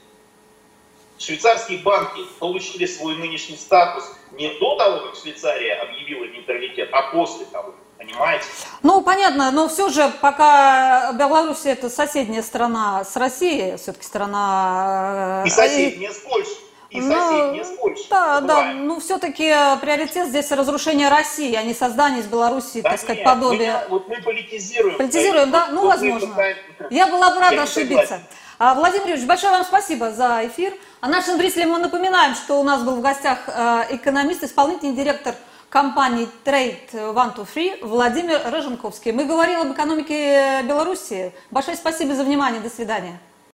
Швейцарские 1.19 1.79
банки 1.79 2.21
получили 2.39 2.85
свой 2.85 3.15
нынешний 3.15 3.55
статус 3.57 4.03
не 4.31 4.49
до 4.59 4.75
того, 4.77 5.07
как 5.07 5.15
Швейцария 5.15 5.75
объявила 5.75 6.25
нейтралитет, 6.25 6.89
а 6.91 7.11
после 7.11 7.45
того. 7.45 7.75
Понимаете? 7.97 8.45
Ну, 8.81 9.01
понятно, 9.01 9.51
но 9.51 9.69
все 9.69 9.87
же, 9.89 10.11
пока 10.19 11.13
Беларусь 11.13 11.65
это 11.65 11.89
соседняя 11.89 12.41
страна 12.41 13.05
с 13.05 13.15
Россией, 13.15 13.77
все-таки 13.77 14.03
страна... 14.05 15.43
И 15.45 15.49
э, 15.49 15.51
соседняя 15.51 16.11
с 16.11 16.17
Польшей. 16.17 16.53
И 16.89 16.99
Ну, 16.99 17.07
соседняя 17.13 17.63
с 17.63 17.69
Польшей. 17.77 18.05
Да, 18.09 18.41
да, 18.41 18.47
Забываем. 18.55 18.87
ну 18.87 18.99
все-таки 18.99 19.43
приоритет 19.81 20.27
здесь 20.27 20.51
разрушение 20.51 21.07
России, 21.09 21.55
а 21.55 21.63
не 21.63 21.73
создание 21.73 22.19
из 22.21 22.25
Беларуси, 22.27 22.81
Да 22.81 22.89
так 22.89 22.99
сказать, 22.99 23.19
нет, 23.19 23.25
мы 23.27 23.33
подобия. 23.33 23.79
не- 23.83 23.89
вот 23.89 24.07
мы 24.09 24.21
политизируем. 24.21 24.97
Политизируем, 24.97 25.51
да? 25.51 25.67
Ну, 25.71 25.81
Вот 25.83 25.83
мы 25.83 25.89
возможно. 26.11 26.27
пытаем- 26.35 26.57
Я 26.89 27.07
была 27.07 27.29
бы 27.29 27.39
рада 27.39 27.63
ошибиться. 27.63 28.05
согласен. 28.07 28.25
А, 28.65 28.75
Владимир 28.75 29.07
Юрьевич, 29.07 29.27
большое 29.27 29.51
вам 29.51 29.65
спасибо 29.65 30.13
за 30.13 30.47
эфир. 30.47 30.73
А 31.01 31.09
нашим 31.09 31.35
зрителям 31.35 31.71
мы 31.71 31.79
напоминаем, 31.79 32.33
что 32.33 32.61
у 32.61 32.63
нас 32.63 32.81
был 32.81 32.95
в 32.95 33.01
гостях 33.01 33.39
э, 33.47 33.87
экономист, 33.89 34.41
исполнительный 34.41 34.95
директор 34.95 35.35
компании 35.67 36.29
Trade 36.45 36.93
One 36.93 37.35
to 37.35 37.45
Free 37.45 37.85
Владимир 37.85 38.39
Рыженковский. 38.45 39.11
Мы 39.11 39.25
говорили 39.25 39.57
об 39.57 39.73
экономике 39.73 40.61
Беларуси. 40.63 41.33
Большое 41.51 41.75
спасибо 41.75 42.15
за 42.15 42.23
внимание. 42.23 42.61
До 42.61 42.69
свидания. 42.69 43.19